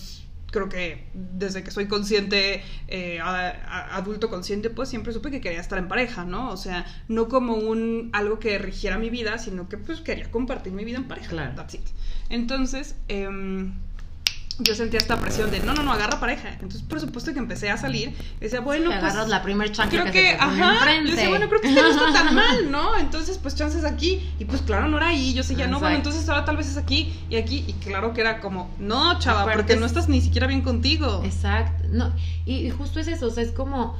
creo 0.50 0.68
que 0.68 1.06
desde 1.14 1.62
que 1.62 1.70
soy 1.70 1.86
consciente, 1.86 2.62
eh, 2.88 3.20
a- 3.20 3.50
a- 3.50 3.96
adulto 3.96 4.28
consciente, 4.28 4.68
pues 4.68 4.88
siempre 4.88 5.12
supe 5.12 5.30
que 5.30 5.40
quería 5.40 5.60
estar 5.60 5.78
en 5.78 5.86
pareja, 5.86 6.24
¿no? 6.24 6.50
O 6.50 6.56
sea, 6.56 6.84
no 7.06 7.28
como 7.28 7.54
un 7.54 8.10
algo 8.12 8.40
que 8.40 8.58
rigiera 8.58 8.98
mi 8.98 9.08
vida, 9.08 9.38
sino 9.38 9.68
que 9.68 9.78
pues 9.78 10.00
quería 10.00 10.30
compartir 10.32 10.72
mi 10.72 10.84
vida 10.84 10.98
en 10.98 11.04
pareja. 11.08 11.30
Claro. 11.30 11.52
That's 11.54 11.74
it. 11.74 11.86
Entonces, 12.28 12.96
em, 13.08 13.72
yo 14.58 14.74
sentía 14.74 14.98
esta 14.98 15.18
presión 15.20 15.50
de, 15.50 15.60
no, 15.60 15.74
no, 15.74 15.82
no, 15.82 15.92
agarra 15.92 16.20
pareja. 16.20 16.50
Entonces, 16.50 16.82
por 16.82 17.00
supuesto 17.00 17.32
que 17.32 17.38
empecé 17.38 17.70
a 17.70 17.76
salir. 17.76 18.14
decía, 18.40 18.60
bueno, 18.60 18.90
pues... 18.90 18.98
agarras 19.02 19.28
la 19.28 19.42
primer 19.42 19.72
chancla 19.72 20.02
Creo 20.02 20.12
que, 20.12 20.20
que, 20.20 20.30
se 20.32 20.36
te 20.36 20.42
ajá, 20.42 20.94
yo 21.04 21.10
decía, 21.10 21.28
bueno, 21.28 21.48
creo 21.48 21.60
que 21.60 21.68
este 21.68 21.80
no 21.82 21.88
está 21.88 22.12
tan 22.12 22.34
mal, 22.34 22.70
¿no? 22.70 22.96
Entonces, 22.98 23.38
pues 23.38 23.54
chances 23.54 23.84
aquí, 23.84 24.30
y 24.38 24.44
pues 24.44 24.62
claro, 24.62 24.88
no 24.88 24.96
era 24.98 25.08
ahí, 25.08 25.34
yo 25.34 25.42
seguía, 25.42 25.66
no, 25.66 25.80
bueno, 25.80 25.96
entonces 25.96 26.28
ahora 26.28 26.44
tal 26.44 26.56
vez 26.56 26.68
es 26.68 26.76
aquí 26.76 27.12
y 27.30 27.36
aquí, 27.36 27.64
y 27.66 27.72
claro 27.74 28.12
que 28.12 28.20
era 28.20 28.40
como, 28.40 28.70
no, 28.78 29.18
chava, 29.18 29.42
Aparte 29.42 29.58
porque 29.58 29.72
es- 29.74 29.80
no 29.80 29.86
estás 29.86 30.08
ni 30.08 30.20
siquiera 30.20 30.46
bien 30.46 30.62
contigo. 30.62 31.22
Exacto. 31.24 31.88
No, 31.90 32.12
y, 32.44 32.66
y 32.66 32.70
justo 32.70 33.00
es 33.00 33.08
eso, 33.08 33.26
o 33.26 33.30
sea, 33.30 33.42
es 33.42 33.52
como. 33.52 33.96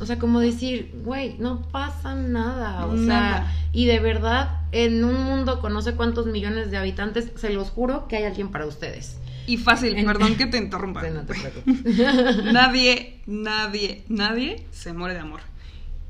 O 0.00 0.06
sea, 0.06 0.18
como 0.18 0.40
decir, 0.40 0.92
güey, 1.04 1.36
no 1.38 1.62
pasa 1.68 2.14
nada. 2.14 2.86
O 2.86 2.94
Nada. 2.94 3.38
sea, 3.46 3.56
y 3.72 3.86
de 3.86 4.00
verdad, 4.00 4.60
en 4.72 5.04
un 5.04 5.22
mundo 5.24 5.60
con 5.60 5.72
no 5.72 5.82
sé 5.82 5.94
cuántos 5.94 6.26
millones 6.26 6.70
de 6.70 6.76
habitantes, 6.76 7.30
se 7.36 7.50
los 7.50 7.70
juro 7.70 8.08
que 8.08 8.16
hay 8.16 8.24
alguien 8.24 8.50
para 8.50 8.66
ustedes. 8.66 9.18
Y 9.46 9.56
fácil, 9.56 9.96
En- 9.96 10.06
perdón 10.06 10.36
que 10.36 10.46
te 10.46 10.58
interrumpa. 10.58 11.02
Sí, 11.04 11.08
no 11.12 11.20
te 11.22 11.34
preocupes. 11.34 12.44
nadie, 12.52 13.20
nadie, 13.26 14.04
nadie 14.08 14.64
se 14.70 14.92
muere 14.92 15.14
de 15.14 15.20
amor. 15.20 15.40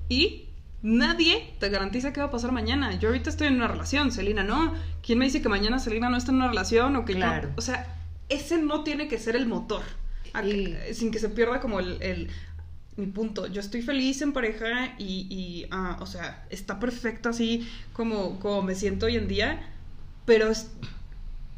Y 0.08 0.46
nadie 0.82 1.54
te 1.58 1.68
garantiza 1.68 2.12
qué 2.12 2.20
va 2.20 2.26
a 2.26 2.30
pasar 2.30 2.52
mañana. 2.52 2.98
Yo 2.98 3.08
ahorita 3.08 3.30
estoy 3.30 3.48
en 3.48 3.54
una 3.56 3.68
relación, 3.68 4.12
Celina, 4.12 4.42
¿no? 4.44 4.74
¿Quién 5.02 5.18
me 5.18 5.24
dice 5.26 5.42
que 5.42 5.48
mañana 5.48 5.78
Celina 5.78 6.08
no 6.08 6.16
está 6.16 6.30
en 6.32 6.36
una 6.36 6.48
relación 6.48 6.96
o 6.96 7.04
que 7.04 7.12
yo- 7.14 7.18
Claro. 7.20 7.50
O 7.56 7.60
sea, 7.60 7.96
ese 8.28 8.58
no 8.58 8.82
tiene 8.84 9.08
que 9.08 9.18
ser 9.18 9.36
el 9.36 9.46
motor. 9.46 9.82
A 10.32 10.42
que- 10.42 10.78
Y- 10.90 10.94
Sin 10.94 11.10
que 11.10 11.18
se 11.18 11.28
pierda 11.28 11.60
como 11.60 11.80
el, 11.80 12.00
el- 12.02 12.30
mi 13.00 13.06
punto. 13.06 13.46
Yo 13.46 13.60
estoy 13.60 13.82
feliz 13.82 14.22
en 14.22 14.32
pareja 14.32 14.94
y, 14.98 15.26
y, 15.30 15.66
ah, 15.70 15.98
o 16.00 16.06
sea, 16.06 16.46
está 16.50 16.78
perfecto 16.78 17.28
así 17.28 17.68
como, 17.92 18.38
como 18.40 18.62
me 18.62 18.74
siento 18.74 19.06
hoy 19.06 19.16
en 19.16 19.26
día, 19.28 19.68
pero 20.26 20.50
es- 20.50 20.70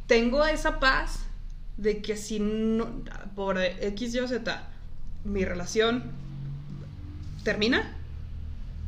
tengo 0.07 0.45
esa 0.45 0.79
paz 0.79 1.19
de 1.77 2.01
que 2.01 2.17
si 2.17 2.39
no, 2.39 3.03
por 3.35 3.57
X, 3.59 4.13
Y 4.15 4.19
o 4.19 4.27
Z, 4.27 4.69
mi 5.25 5.45
relación 5.45 6.03
termina, 7.43 7.95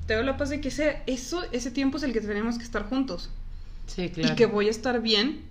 tengo 0.07 0.21
la 0.23 0.37
paz 0.37 0.49
de 0.49 0.61
que 0.61 0.67
ese, 0.69 1.01
eso, 1.07 1.43
ese 1.51 1.71
tiempo 1.71 1.97
es 1.97 2.03
el 2.03 2.13
que 2.13 2.21
tenemos 2.21 2.57
que 2.57 2.63
estar 2.63 2.83
juntos. 2.87 3.29
Sí, 3.87 4.09
claro. 4.09 4.33
Y 4.33 4.37
que 4.37 4.45
voy 4.45 4.67
a 4.67 4.71
estar 4.71 5.01
bien 5.01 5.41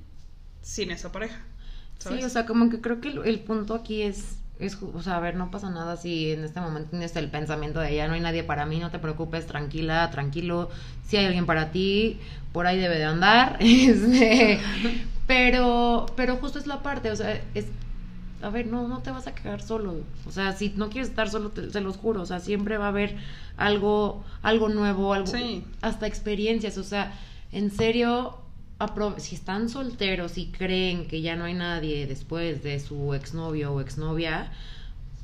sin 0.63 0.91
esa 0.91 1.13
pareja. 1.13 1.41
¿sabes? 1.99 2.21
Sí, 2.21 2.25
o 2.27 2.29
sea, 2.29 2.47
como 2.47 2.71
que 2.71 2.81
creo 2.81 3.01
que 3.01 3.09
el, 3.09 3.25
el 3.25 3.41
punto 3.41 3.75
aquí 3.75 4.03
es, 4.03 4.37
es, 4.59 4.79
o 4.83 5.03
sea, 5.03 5.17
a 5.17 5.21
ver, 5.21 5.35
no 5.37 5.51
pasa 5.51 5.71
nada 5.71 5.97
si 5.97 6.31
en 6.33 6.45
este 6.45 6.61
momento 6.61 6.91
tienes 6.91 7.15
el 7.17 7.29
pensamiento 7.29 7.81
de 7.81 7.95
ya 7.95 8.07
no 8.09 8.15
hay 8.15 8.21
nadie 8.21 8.45
para 8.45 8.67
mí, 8.67 8.79
no 8.79 8.91
te 8.91 8.99
preocupes, 8.99 9.47
tranquila, 9.47 10.11
tranquilo, 10.11 10.71
si 11.07 11.17
hay 11.17 11.27
alguien 11.27 11.47
para 11.47 11.73
ti, 11.73 12.21
por 12.53 12.67
ahí 12.67 12.79
debe 12.79 12.97
de 12.99 13.05
andar, 13.05 13.57
este, 13.61 14.61
pero, 15.27 16.07
pero 16.17 16.37
justo 16.37 16.59
es 16.59 16.67
la 16.67 16.83
parte, 16.83 17.11
o 17.11 17.17
sea, 17.17 17.41
es, 17.55 17.67
a 18.43 18.51
ver, 18.51 18.67
no, 18.67 18.87
no 18.89 18.99
te 19.01 19.11
vas 19.11 19.27
a 19.27 19.35
quedar 19.35 19.63
solo, 19.63 19.97
o 20.27 20.31
sea, 20.31 20.53
si 20.53 20.73
no 20.77 20.89
quieres 20.91 21.09
estar 21.11 21.29
solo, 21.31 21.51
te, 21.51 21.71
se 21.71 21.81
los 21.81 21.97
juro, 21.97 22.23
o 22.23 22.27
sea, 22.27 22.41
siempre 22.41 22.77
va 22.79 22.87
a 22.87 22.89
haber 22.89 23.17
algo, 23.57 24.23
algo 24.43 24.69
nuevo, 24.69 25.15
algo, 25.15 25.27
Sí. 25.27 25.65
hasta 25.81 26.07
experiencias, 26.07 26.77
o 26.79 26.85
sea, 26.85 27.13
en 27.53 27.71
serio, 27.71 28.39
si 29.19 29.35
están 29.35 29.69
solteros 29.69 30.37
y 30.39 30.47
creen 30.47 31.07
que 31.07 31.21
ya 31.21 31.37
no 31.37 31.45
hay 31.45 31.55
nadie 31.55 32.07
después 32.07 32.63
de 32.63 32.81
su 32.81 33.15
exnovio 33.15 33.73
o 33.73 33.81
exnovia, 33.81 34.53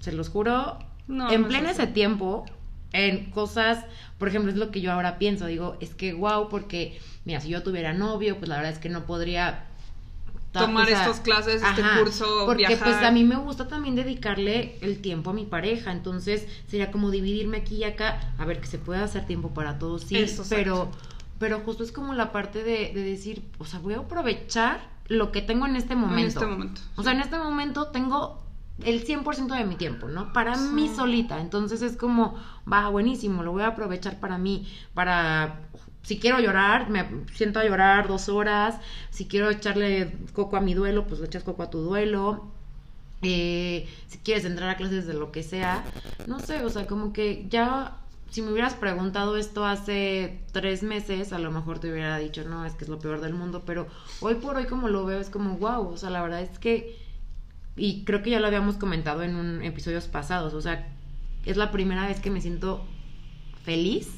se 0.00 0.12
los 0.12 0.28
juro, 0.28 0.78
No, 1.08 1.30
en 1.30 1.42
no 1.42 1.48
ese 1.48 1.86
tiempo, 1.86 2.46
en 2.92 3.30
cosas, 3.30 3.84
por 4.18 4.28
ejemplo, 4.28 4.50
es 4.50 4.56
lo 4.56 4.70
que 4.70 4.80
yo 4.80 4.92
ahora 4.92 5.18
pienso, 5.18 5.46
digo, 5.46 5.76
es 5.80 5.94
que 5.94 6.12
wow, 6.14 6.48
porque, 6.48 6.98
mira, 7.24 7.40
si 7.40 7.48
yo 7.48 7.62
tuviera 7.62 7.92
novio, 7.92 8.38
pues 8.38 8.48
la 8.48 8.56
verdad 8.56 8.72
es 8.72 8.78
que 8.78 8.88
no 8.88 9.04
podría 9.04 9.66
Tomar 10.52 10.88
estas 10.90 11.20
clases, 11.20 11.62
este 11.62 11.82
curso, 11.96 12.42
porque 12.44 12.66
viajar. 12.66 12.88
pues 12.88 13.02
a 13.04 13.12
mí 13.12 13.22
me 13.22 13.36
gusta 13.36 13.68
también 13.68 13.94
dedicarle 13.94 14.78
el 14.80 15.00
tiempo 15.00 15.30
a 15.30 15.32
mi 15.32 15.44
pareja, 15.44 15.92
entonces 15.92 16.44
sería 16.66 16.90
como 16.90 17.12
dividirme 17.12 17.58
aquí 17.58 17.76
y 17.76 17.84
acá, 17.84 18.32
a 18.36 18.44
ver 18.44 18.60
que 18.60 18.66
se 18.66 18.78
pueda 18.78 19.04
hacer 19.04 19.26
tiempo 19.26 19.54
para 19.54 19.78
todos, 19.78 20.02
sí, 20.02 20.16
Eso, 20.16 20.42
exacto. 20.42 20.90
Pero 21.40 21.58
justo 21.60 21.82
es 21.82 21.90
como 21.90 22.14
la 22.14 22.30
parte 22.30 22.62
de, 22.62 22.92
de 22.94 23.02
decir, 23.02 23.42
o 23.58 23.64
sea, 23.64 23.80
voy 23.80 23.94
a 23.94 23.98
aprovechar 23.98 24.80
lo 25.08 25.32
que 25.32 25.42
tengo 25.42 25.66
en 25.66 25.74
este 25.74 25.96
momento. 25.96 26.20
En 26.20 26.26
este 26.28 26.46
momento. 26.46 26.80
O 26.94 27.02
sea, 27.02 27.10
en 27.12 27.20
este 27.20 27.36
momento 27.36 27.88
tengo 27.88 28.40
el 28.84 29.04
100% 29.04 29.58
de 29.58 29.64
mi 29.64 29.74
tiempo, 29.74 30.06
¿no? 30.06 30.32
Para 30.32 30.54
Sí. 30.54 30.68
mí 30.72 30.88
solita. 30.88 31.40
Entonces 31.40 31.82
es 31.82 31.96
como, 31.96 32.36
va, 32.72 32.88
buenísimo, 32.90 33.42
lo 33.42 33.50
voy 33.52 33.62
a 33.62 33.68
aprovechar 33.68 34.20
para 34.20 34.38
mí, 34.38 34.68
para... 34.94 35.62
Si 36.02 36.18
quiero 36.18 36.40
llorar, 36.40 36.88
me 36.88 37.06
siento 37.34 37.58
a 37.58 37.64
llorar 37.64 38.08
dos 38.08 38.28
horas. 38.30 38.78
Si 39.10 39.26
quiero 39.26 39.50
echarle 39.50 40.16
coco 40.32 40.56
a 40.56 40.60
mi 40.60 40.72
duelo, 40.74 41.06
pues 41.06 41.20
le 41.20 41.26
echas 41.26 41.42
coco 41.42 41.62
a 41.62 41.68
tu 41.70 41.78
duelo. 41.80 42.46
Eh, 43.22 43.86
si 44.06 44.16
quieres 44.18 44.46
entrar 44.46 44.70
a 44.70 44.76
clases 44.76 45.06
de 45.06 45.12
lo 45.12 45.30
que 45.30 45.42
sea. 45.42 45.84
No 46.26 46.38
sé, 46.40 46.64
o 46.64 46.70
sea, 46.70 46.86
como 46.86 47.12
que 47.12 47.46
ya... 47.50 47.96
Si 48.30 48.42
me 48.42 48.52
hubieras 48.52 48.74
preguntado 48.74 49.36
esto 49.36 49.66
hace 49.66 50.40
tres 50.52 50.82
meses, 50.82 51.32
a 51.32 51.38
lo 51.38 51.50
mejor 51.50 51.80
te 51.80 51.90
hubiera 51.90 52.16
dicho, 52.18 52.44
no, 52.44 52.64
es 52.64 52.74
que 52.74 52.84
es 52.84 52.90
lo 52.90 52.98
peor 52.98 53.20
del 53.20 53.34
mundo, 53.34 53.64
pero 53.66 53.88
hoy 54.20 54.36
por 54.36 54.56
hoy 54.56 54.66
como 54.66 54.88
lo 54.88 55.04
veo 55.04 55.20
es 55.20 55.30
como, 55.30 55.58
wow, 55.58 55.88
o 55.88 55.96
sea, 55.96 56.10
la 56.10 56.22
verdad 56.22 56.40
es 56.40 56.58
que 56.58 56.96
y 57.76 58.04
creo 58.04 58.22
que 58.22 58.30
ya 58.30 58.40
lo 58.40 58.46
habíamos 58.46 58.76
comentado 58.76 59.22
en 59.22 59.36
un 59.36 59.62
episodios 59.62 60.06
pasados, 60.06 60.54
o 60.54 60.60
sea, 60.60 60.92
es 61.44 61.56
la 61.56 61.70
primera 61.72 62.06
vez 62.06 62.20
que 62.20 62.30
me 62.30 62.40
siento 62.40 62.84
feliz 63.64 64.08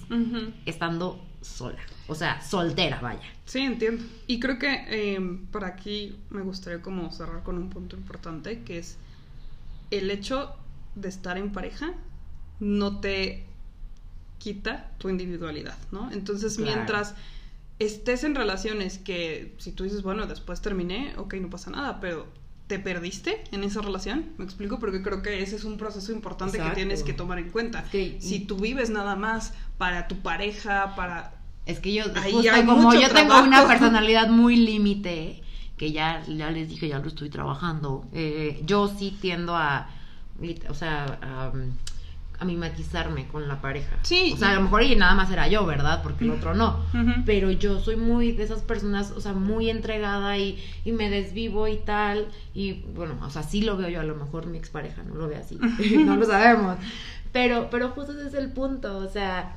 estando 0.66 1.24
sola. 1.40 1.78
O 2.08 2.14
sea, 2.14 2.40
soltera, 2.42 3.00
vaya. 3.00 3.22
Sí, 3.44 3.60
entiendo. 3.60 4.04
Y 4.26 4.40
creo 4.40 4.58
que 4.58 4.84
eh, 4.88 5.38
por 5.50 5.64
aquí 5.64 6.16
me 6.30 6.42
gustaría 6.42 6.82
como 6.82 7.10
cerrar 7.12 7.42
con 7.42 7.56
un 7.56 7.70
punto 7.70 7.96
importante, 7.96 8.62
que 8.62 8.78
es 8.78 8.98
el 9.90 10.10
hecho 10.10 10.54
de 10.94 11.08
estar 11.08 11.38
en 11.38 11.52
pareja 11.52 11.94
no 12.60 13.00
te 13.00 13.46
quita 14.42 14.90
tu 14.98 15.08
individualidad, 15.08 15.76
¿no? 15.92 16.10
Entonces, 16.10 16.56
Claro. 16.56 16.72
mientras 16.74 17.14
estés 17.78 18.24
en 18.24 18.34
relaciones 18.34 18.98
que 18.98 19.54
si 19.58 19.70
tú 19.70 19.84
dices, 19.84 20.02
bueno, 20.02 20.26
después 20.26 20.60
terminé, 20.60 21.14
ok, 21.16 21.34
no 21.34 21.48
pasa 21.48 21.70
nada, 21.70 22.00
pero 22.00 22.26
te 22.66 22.80
perdiste 22.80 23.44
en 23.52 23.62
esa 23.62 23.82
relación, 23.82 24.32
me 24.38 24.44
explico, 24.44 24.80
porque 24.80 25.00
creo 25.00 25.22
que 25.22 25.42
ese 25.42 25.54
es 25.54 25.64
un 25.64 25.76
proceso 25.78 26.10
importante 26.10 26.56
Exacto. 26.56 26.74
que 26.74 26.80
tienes 26.82 27.04
que 27.04 27.12
tomar 27.12 27.38
en 27.38 27.50
cuenta. 27.50 27.84
Sí. 27.92 28.16
Si 28.20 28.40
tú 28.40 28.56
vives 28.56 28.90
nada 28.90 29.14
más 29.14 29.54
para 29.78 30.08
tu 30.08 30.16
pareja, 30.16 30.94
para... 30.96 31.34
Es 31.66 31.78
que 31.78 31.92
yo, 31.94 32.04
Ahí 32.16 32.32
justo 32.32 32.50
hay 32.52 32.66
como 32.66 32.92
yo 32.94 33.08
tengo 33.10 33.40
una 33.40 33.64
personalidad 33.68 34.28
muy 34.28 34.56
límite, 34.56 35.40
que 35.76 35.92
ya, 35.92 36.24
ya 36.26 36.50
les 36.50 36.68
dije, 36.68 36.88
ya 36.88 36.98
lo 36.98 37.06
estoy 37.06 37.30
trabajando, 37.30 38.08
eh, 38.12 38.60
yo 38.64 38.88
sí 38.88 39.16
tiendo 39.20 39.54
a, 39.56 39.88
o 40.68 40.74
sea, 40.74 41.18
a, 41.22 41.52
a 42.42 42.44
mimetizarme 42.44 43.28
con 43.28 43.46
la 43.48 43.60
pareja. 43.60 43.96
Sí. 44.02 44.32
O 44.34 44.36
sea, 44.36 44.50
a 44.50 44.54
lo 44.54 44.62
mejor 44.62 44.82
y 44.82 44.96
nada 44.96 45.14
más 45.14 45.30
era 45.30 45.46
yo, 45.48 45.64
¿verdad? 45.64 46.02
Porque 46.02 46.24
el 46.24 46.30
otro 46.32 46.54
no. 46.54 46.84
Pero 47.24 47.50
yo 47.50 47.80
soy 47.80 47.96
muy 47.96 48.32
de 48.32 48.42
esas 48.42 48.62
personas, 48.62 49.12
o 49.12 49.20
sea, 49.20 49.32
muy 49.32 49.70
entregada 49.70 50.36
y, 50.38 50.62
y 50.84 50.92
me 50.92 51.08
desvivo 51.08 51.68
y 51.68 51.76
tal. 51.76 52.26
Y 52.52 52.82
bueno, 52.94 53.14
o 53.22 53.30
sea, 53.30 53.42
sí 53.42 53.62
lo 53.62 53.76
veo 53.76 53.88
yo, 53.88 54.00
a 54.00 54.04
lo 54.04 54.16
mejor 54.16 54.46
mi 54.46 54.58
expareja 54.58 55.02
no 55.04 55.14
lo 55.14 55.28
ve 55.28 55.36
así, 55.36 55.58
no 56.04 56.16
lo 56.16 56.26
sabemos. 56.26 56.76
Pero, 57.32 57.68
pero 57.70 57.90
justo 57.90 58.12
ese 58.12 58.26
es 58.26 58.34
el 58.34 58.50
punto, 58.50 58.98
o 58.98 59.08
sea, 59.08 59.56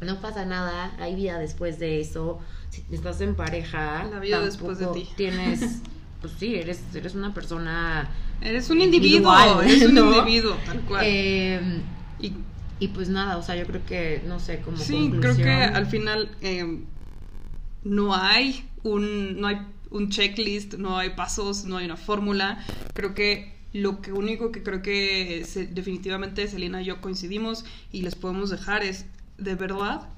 no 0.00 0.20
pasa 0.20 0.44
nada, 0.44 0.92
hay 0.98 1.14
vida 1.14 1.38
después 1.38 1.78
de 1.78 2.00
eso. 2.00 2.40
Si 2.70 2.82
estás 2.90 3.20
en 3.20 3.34
pareja, 3.34 4.04
La 4.10 4.18
vida 4.18 4.40
después 4.40 4.78
de 4.78 4.86
ti. 4.88 5.08
Tienes, 5.16 5.82
pues 6.20 6.32
sí, 6.38 6.56
eres, 6.56 6.82
eres 6.94 7.14
una 7.14 7.32
persona 7.32 8.08
Eres 8.40 8.68
un 8.70 8.80
individuo, 8.80 9.62
eres 9.62 9.82
un 9.88 9.96
individuo, 9.96 10.56
tal 10.66 10.80
cual. 10.82 11.04
eh, 11.06 11.60
y 12.18 12.44
y 12.78 12.88
pues 12.88 13.08
nada, 13.08 13.38
o 13.38 13.42
sea, 13.42 13.56
yo 13.56 13.66
creo 13.66 13.86
que, 13.86 14.22
no 14.26 14.38
sé, 14.38 14.60
como 14.60 14.76
Sí, 14.76 15.10
creo 15.18 15.34
que 15.36 15.50
al 15.50 15.86
final 15.86 16.36
eh, 16.42 16.84
no 17.84 18.14
hay 18.14 18.68
un 18.82 19.40
no 19.40 19.46
hay 19.48 19.58
un 19.90 20.10
checklist, 20.10 20.74
no 20.74 20.98
hay 20.98 21.10
pasos, 21.10 21.64
no 21.64 21.76
hay 21.78 21.86
una 21.86 21.96
fórmula. 21.96 22.64
Creo 22.94 23.14
que 23.14 23.54
lo 23.72 24.00
que 24.02 24.12
único 24.12 24.52
que 24.52 24.62
creo 24.62 24.82
que 24.82 25.44
se- 25.44 25.66
definitivamente 25.66 26.46
Selena 26.48 26.82
y 26.82 26.86
yo 26.86 27.00
coincidimos 27.00 27.64
y 27.92 28.02
les 28.02 28.14
podemos 28.16 28.50
dejar 28.50 28.82
es 28.82 29.06
de 29.38 29.54
verdad 29.54 30.08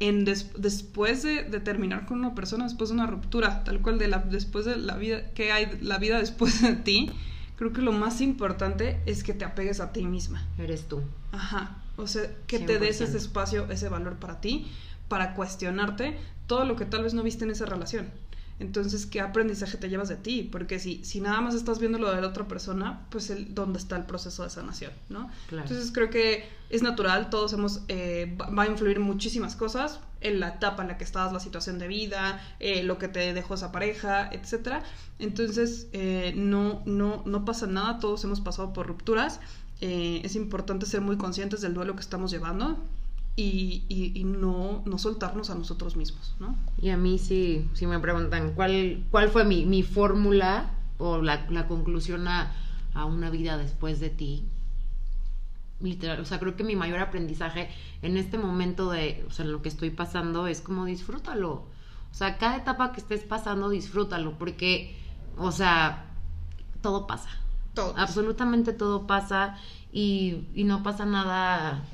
en 0.00 0.24
des- 0.24 0.52
después 0.56 1.22
de, 1.22 1.42
de 1.44 1.60
terminar 1.60 2.06
con 2.06 2.18
una 2.20 2.34
persona, 2.34 2.64
después 2.64 2.90
de 2.90 2.94
una 2.94 3.06
ruptura, 3.06 3.64
tal 3.64 3.80
cual 3.82 3.98
de 3.98 4.08
la 4.08 4.18
después 4.18 4.64
de 4.64 4.76
la 4.76 4.96
vida 4.96 5.30
que 5.34 5.50
hay 5.50 5.66
la 5.80 5.98
vida 5.98 6.18
después 6.18 6.62
de 6.62 6.74
ti, 6.74 7.16
creo 7.58 7.72
que 7.72 7.82
lo 7.82 7.92
más 7.92 8.20
importante 8.20 9.02
es 9.04 9.24
que 9.24 9.34
te 9.34 9.44
apegues 9.44 9.80
a 9.80 9.92
ti 9.92 10.06
misma. 10.06 10.46
eres 10.58 10.86
tú. 10.86 11.02
Ajá. 11.32 11.82
O 11.96 12.06
sea, 12.06 12.30
que 12.46 12.60
te 12.60 12.78
des 12.78 13.00
100%. 13.00 13.04
ese 13.04 13.18
espacio, 13.18 13.66
ese 13.70 13.88
valor 13.88 14.16
para 14.16 14.40
ti, 14.40 14.70
para 15.08 15.34
cuestionarte 15.34 16.16
todo 16.46 16.64
lo 16.64 16.76
que 16.76 16.86
tal 16.86 17.02
vez 17.02 17.14
no 17.14 17.24
viste 17.24 17.44
en 17.44 17.50
esa 17.50 17.66
relación. 17.66 18.10
Entonces, 18.60 19.06
¿qué 19.06 19.20
aprendizaje 19.20 19.78
te 19.78 19.88
llevas 19.88 20.08
de 20.08 20.16
ti? 20.16 20.48
Porque 20.50 20.78
si, 20.78 21.04
si 21.04 21.20
nada 21.20 21.40
más 21.40 21.54
estás 21.54 21.78
viendo 21.78 21.98
lo 21.98 22.12
de 22.12 22.20
la 22.20 22.28
otra 22.28 22.48
persona, 22.48 23.06
pues 23.10 23.30
el, 23.30 23.54
dónde 23.54 23.78
está 23.78 23.96
el 23.96 24.04
proceso 24.04 24.42
de 24.42 24.50
sanación, 24.50 24.92
¿no? 25.08 25.30
Claro. 25.48 25.68
Entonces 25.68 25.92
creo 25.92 26.10
que 26.10 26.48
es 26.68 26.82
natural, 26.82 27.30
todos 27.30 27.52
hemos, 27.52 27.82
eh, 27.88 28.36
va 28.36 28.64
a 28.64 28.66
influir 28.66 28.98
muchísimas 28.98 29.54
cosas 29.54 30.00
en 30.20 30.40
la 30.40 30.48
etapa 30.48 30.82
en 30.82 30.88
la 30.88 30.98
que 30.98 31.04
estabas, 31.04 31.32
la 31.32 31.40
situación 31.40 31.78
de 31.78 31.86
vida, 31.86 32.40
eh, 32.58 32.82
lo 32.82 32.98
que 32.98 33.08
te 33.08 33.32
dejó 33.32 33.54
esa 33.54 33.70
pareja, 33.70 34.28
etcétera. 34.32 34.82
Entonces 35.18 35.86
eh, 35.92 36.32
no, 36.36 36.82
no, 36.84 37.22
no 37.26 37.44
pasa 37.44 37.66
nada, 37.66 38.00
todos 38.00 38.24
hemos 38.24 38.40
pasado 38.40 38.72
por 38.72 38.86
rupturas. 38.86 39.40
Eh, 39.80 40.20
es 40.24 40.34
importante 40.34 40.86
ser 40.86 41.00
muy 41.00 41.16
conscientes 41.16 41.60
del 41.60 41.74
duelo 41.74 41.94
que 41.94 42.00
estamos 42.00 42.32
llevando 42.32 42.76
y, 43.38 43.84
y- 43.88 44.12
y 44.20 44.24
no, 44.24 44.82
no 44.84 44.98
soltarnos 44.98 45.50
a 45.50 45.54
nosotros 45.54 45.96
mismos, 45.96 46.34
¿no? 46.40 46.56
Y 46.80 46.90
a 46.90 46.96
mí 46.96 47.18
sí, 47.18 47.68
si 47.74 47.86
me 47.86 47.98
preguntan 48.00 48.52
cuál, 48.54 49.04
cuál 49.10 49.28
fue 49.30 49.44
mi, 49.44 49.64
mi 49.66 49.82
fórmula 49.82 50.70
o 50.98 51.22
la, 51.22 51.46
la 51.50 51.66
conclusión 51.68 52.26
a, 52.28 52.52
a 52.94 53.04
una 53.04 53.30
vida 53.30 53.56
después 53.56 54.00
de 54.00 54.10
ti, 54.10 54.44
literal, 55.80 56.20
o 56.20 56.24
sea, 56.24 56.38
creo 56.40 56.56
que 56.56 56.64
mi 56.64 56.74
mayor 56.76 56.98
aprendizaje 57.00 57.68
en 58.02 58.16
este 58.16 58.36
momento 58.38 58.90
de, 58.90 59.24
o 59.28 59.30
sea, 59.30 59.44
en 59.44 59.52
lo 59.52 59.62
que 59.62 59.68
estoy 59.68 59.90
pasando 59.90 60.46
es 60.46 60.60
como 60.60 60.84
disfrútalo. 60.84 61.52
O 62.10 62.14
sea, 62.14 62.38
cada 62.38 62.56
etapa 62.56 62.92
que 62.92 63.00
estés 63.00 63.22
pasando, 63.22 63.68
disfrútalo, 63.68 64.32
porque, 64.38 64.96
o 65.36 65.52
sea, 65.52 66.06
todo 66.82 67.06
pasa. 67.06 67.30
Todo. 67.74 67.94
Absolutamente 67.96 68.72
todo 68.72 69.06
pasa 69.06 69.56
y, 69.92 70.46
y 70.54 70.64
no 70.64 70.82
pasa 70.82 71.06
nada. 71.06 71.84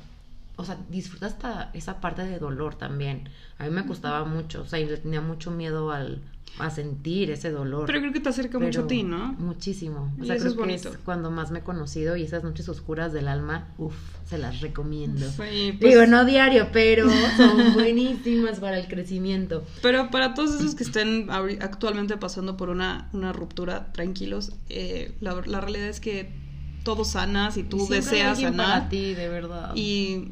O 0.57 0.63
sea, 0.65 0.77
disfruta 0.89 1.25
hasta 1.27 1.69
esa 1.73 1.99
parte 2.01 2.23
de 2.23 2.39
dolor 2.39 2.75
también. 2.75 3.29
A 3.57 3.65
mí 3.65 3.69
me 3.71 3.85
costaba 3.85 4.23
mucho, 4.25 4.61
o 4.61 4.65
sea, 4.65 4.79
y 4.79 4.85
le 4.85 4.97
tenía 4.97 5.19
mucho 5.21 5.51
miedo 5.51 5.91
al, 5.91 6.21
a 6.59 6.69
sentir 6.69 7.29
ese 7.31 7.51
dolor. 7.51 7.85
Pero 7.87 7.99
creo 7.99 8.13
que 8.13 8.21
te 8.21 8.29
acerca 8.29 8.57
mucho 8.57 8.83
a 8.83 8.87
ti, 8.87 9.03
¿no? 9.03 9.33
Muchísimo. 9.33 10.13
O 10.17 10.23
Y 10.23 10.27
sea, 10.27 10.35
eso 10.35 10.43
creo 10.43 10.51
es 10.51 10.53
que 10.53 10.59
bonito. 10.61 10.89
es 10.89 10.97
cuando 10.99 11.29
más 11.29 11.51
me 11.51 11.59
he 11.59 11.61
conocido 11.63 12.15
y 12.15 12.23
esas 12.23 12.43
noches 12.45 12.69
oscuras 12.69 13.11
del 13.11 13.27
alma, 13.27 13.67
uff, 13.77 13.95
se 14.25 14.37
las 14.37 14.61
recomiendo. 14.61 15.25
Sí, 15.29 15.77
pues- 15.79 15.93
Digo, 15.93 16.05
no 16.07 16.23
diario, 16.23 16.69
pero 16.71 17.09
son 17.35 17.73
buenísimas 17.73 18.59
para 18.61 18.79
el 18.79 18.87
crecimiento. 18.87 19.65
Pero 19.81 20.09
para 20.09 20.33
todos 20.35 20.55
esos 20.55 20.73
que 20.75 20.83
estén 20.83 21.27
actualmente 21.59 22.15
pasando 22.15 22.55
por 22.55 22.69
una, 22.69 23.09
una 23.11 23.33
ruptura, 23.33 23.91
tranquilos, 23.91 24.53
eh, 24.69 25.13
la, 25.19 25.33
la 25.45 25.59
realidad 25.59 25.87
es 25.89 25.99
que 25.99 26.31
todo 26.83 27.03
sana 27.03 27.51
si 27.51 27.63
tú 27.63 27.87
Y 27.87 27.95
deseas 27.95 28.39
sanar. 28.39 28.67
para 28.67 28.89
ti, 28.89 29.13
de 29.15 29.27
verdad. 29.27 29.71
Y 29.75 30.29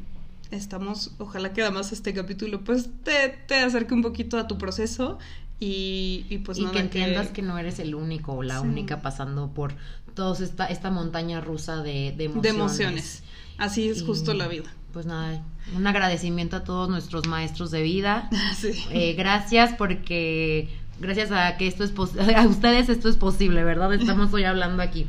estamos, 0.56 1.12
ojalá 1.18 1.54
que 1.54 1.62
además 1.62 1.92
este 1.92 2.14
capítulo 2.14 2.62
pues 2.64 2.90
te, 3.04 3.30
te 3.48 3.56
acerque 3.56 3.94
un 3.94 4.02
poquito 4.02 4.38
a 4.38 4.48
tu 4.48 4.58
proceso 4.58 5.18
y, 5.60 6.26
y 6.30 6.40
pues 6.40 6.58
y 6.58 6.62
nada 6.62 6.74
que 6.74 6.80
entiendas 6.80 7.30
que... 7.30 7.42
no 7.42 7.58
eres 7.58 7.80
el 7.80 7.96
único 7.96 8.34
o 8.34 8.44
la 8.44 8.60
Sí. 8.62 8.68
única 8.68 9.02
pasando 9.02 9.50
por 9.54 9.74
toda 10.16 10.38
esta, 10.44 10.66
esta 10.68 10.92
montaña 10.92 11.42
rusa 11.42 11.82
de, 11.84 12.14
de 12.18 12.26
emociones. 12.26 12.44
de 12.44 12.50
emociones. 12.50 13.24
Así 13.58 13.88
es 13.90 14.02
Y, 14.02 14.06
justo 14.06 14.34
la 14.34 14.48
vida. 14.48 14.72
Pues 14.92 15.06
nada, 15.08 15.42
un 15.76 15.88
agradecimiento 15.88 16.58
a 16.58 16.64
todos 16.64 16.90
nuestros 16.90 17.28
maestros 17.28 17.72
de 17.72 17.82
vida. 17.82 18.30
Sí. 18.56 18.72
Eh, 18.92 19.14
gracias 19.14 19.74
porque 19.78 20.70
gracias 21.00 21.32
a 21.32 21.58
que 21.58 21.68
esto 21.68 21.84
es 21.84 21.92
a 22.36 22.48
ustedes 22.48 22.90
esto 22.90 23.10
es 23.10 23.18
posible, 23.18 23.64
¿verdad? 23.64 23.94
Estamos 23.94 24.32
hoy 24.34 24.44
hablando 24.44 24.84
aquí. 24.84 25.08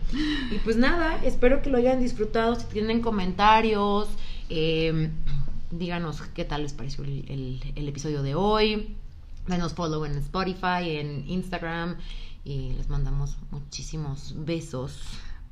Y 0.50 0.58
pues 0.64 0.76
nada, 0.76 1.18
espero 1.24 1.60
que 1.62 1.70
lo 1.70 1.78
hayan 1.78 2.00
disfrutado. 2.00 2.54
Si 2.58 2.64
tienen 2.66 3.00
comentarios, 3.02 4.08
Em, 4.48 5.10
díganos 5.70 6.22
qué 6.34 6.44
tal 6.44 6.62
les 6.62 6.72
pareció 6.72 7.04
el, 7.04 7.60
episodio 7.74 8.22
de 8.22 8.34
hoy. 8.34 8.96
Denos 9.46 9.74
follow 9.74 10.04
en 10.04 10.16
Spotify, 10.18 10.98
en 10.98 11.28
Instagram 11.28 11.96
y 12.44 12.72
les 12.72 12.88
mandamos 12.88 13.36
muchísimos 13.50 14.34
besos. 14.36 15.00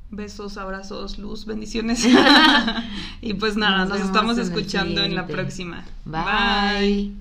Besos, 0.09 0.57
abrazos, 0.57 1.17
luz, 1.17 1.45
bendiciones. 1.45 2.05
y 3.21 3.33
pues 3.33 3.55
nada, 3.57 3.85
nos, 3.85 3.99
estamos 3.99 4.37
escuchando 4.37 5.03
en, 5.03 5.15
la 5.15 5.25
próxima. 5.25 5.83
Bye. 6.05 6.23
Bye. 6.23 7.13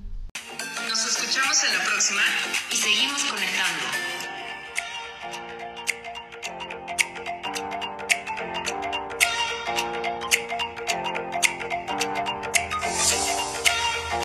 Nos 0.89 1.07
escuchamos 1.07 1.65
en 1.65 1.79
la 1.79 1.85
próxima. 1.85 2.21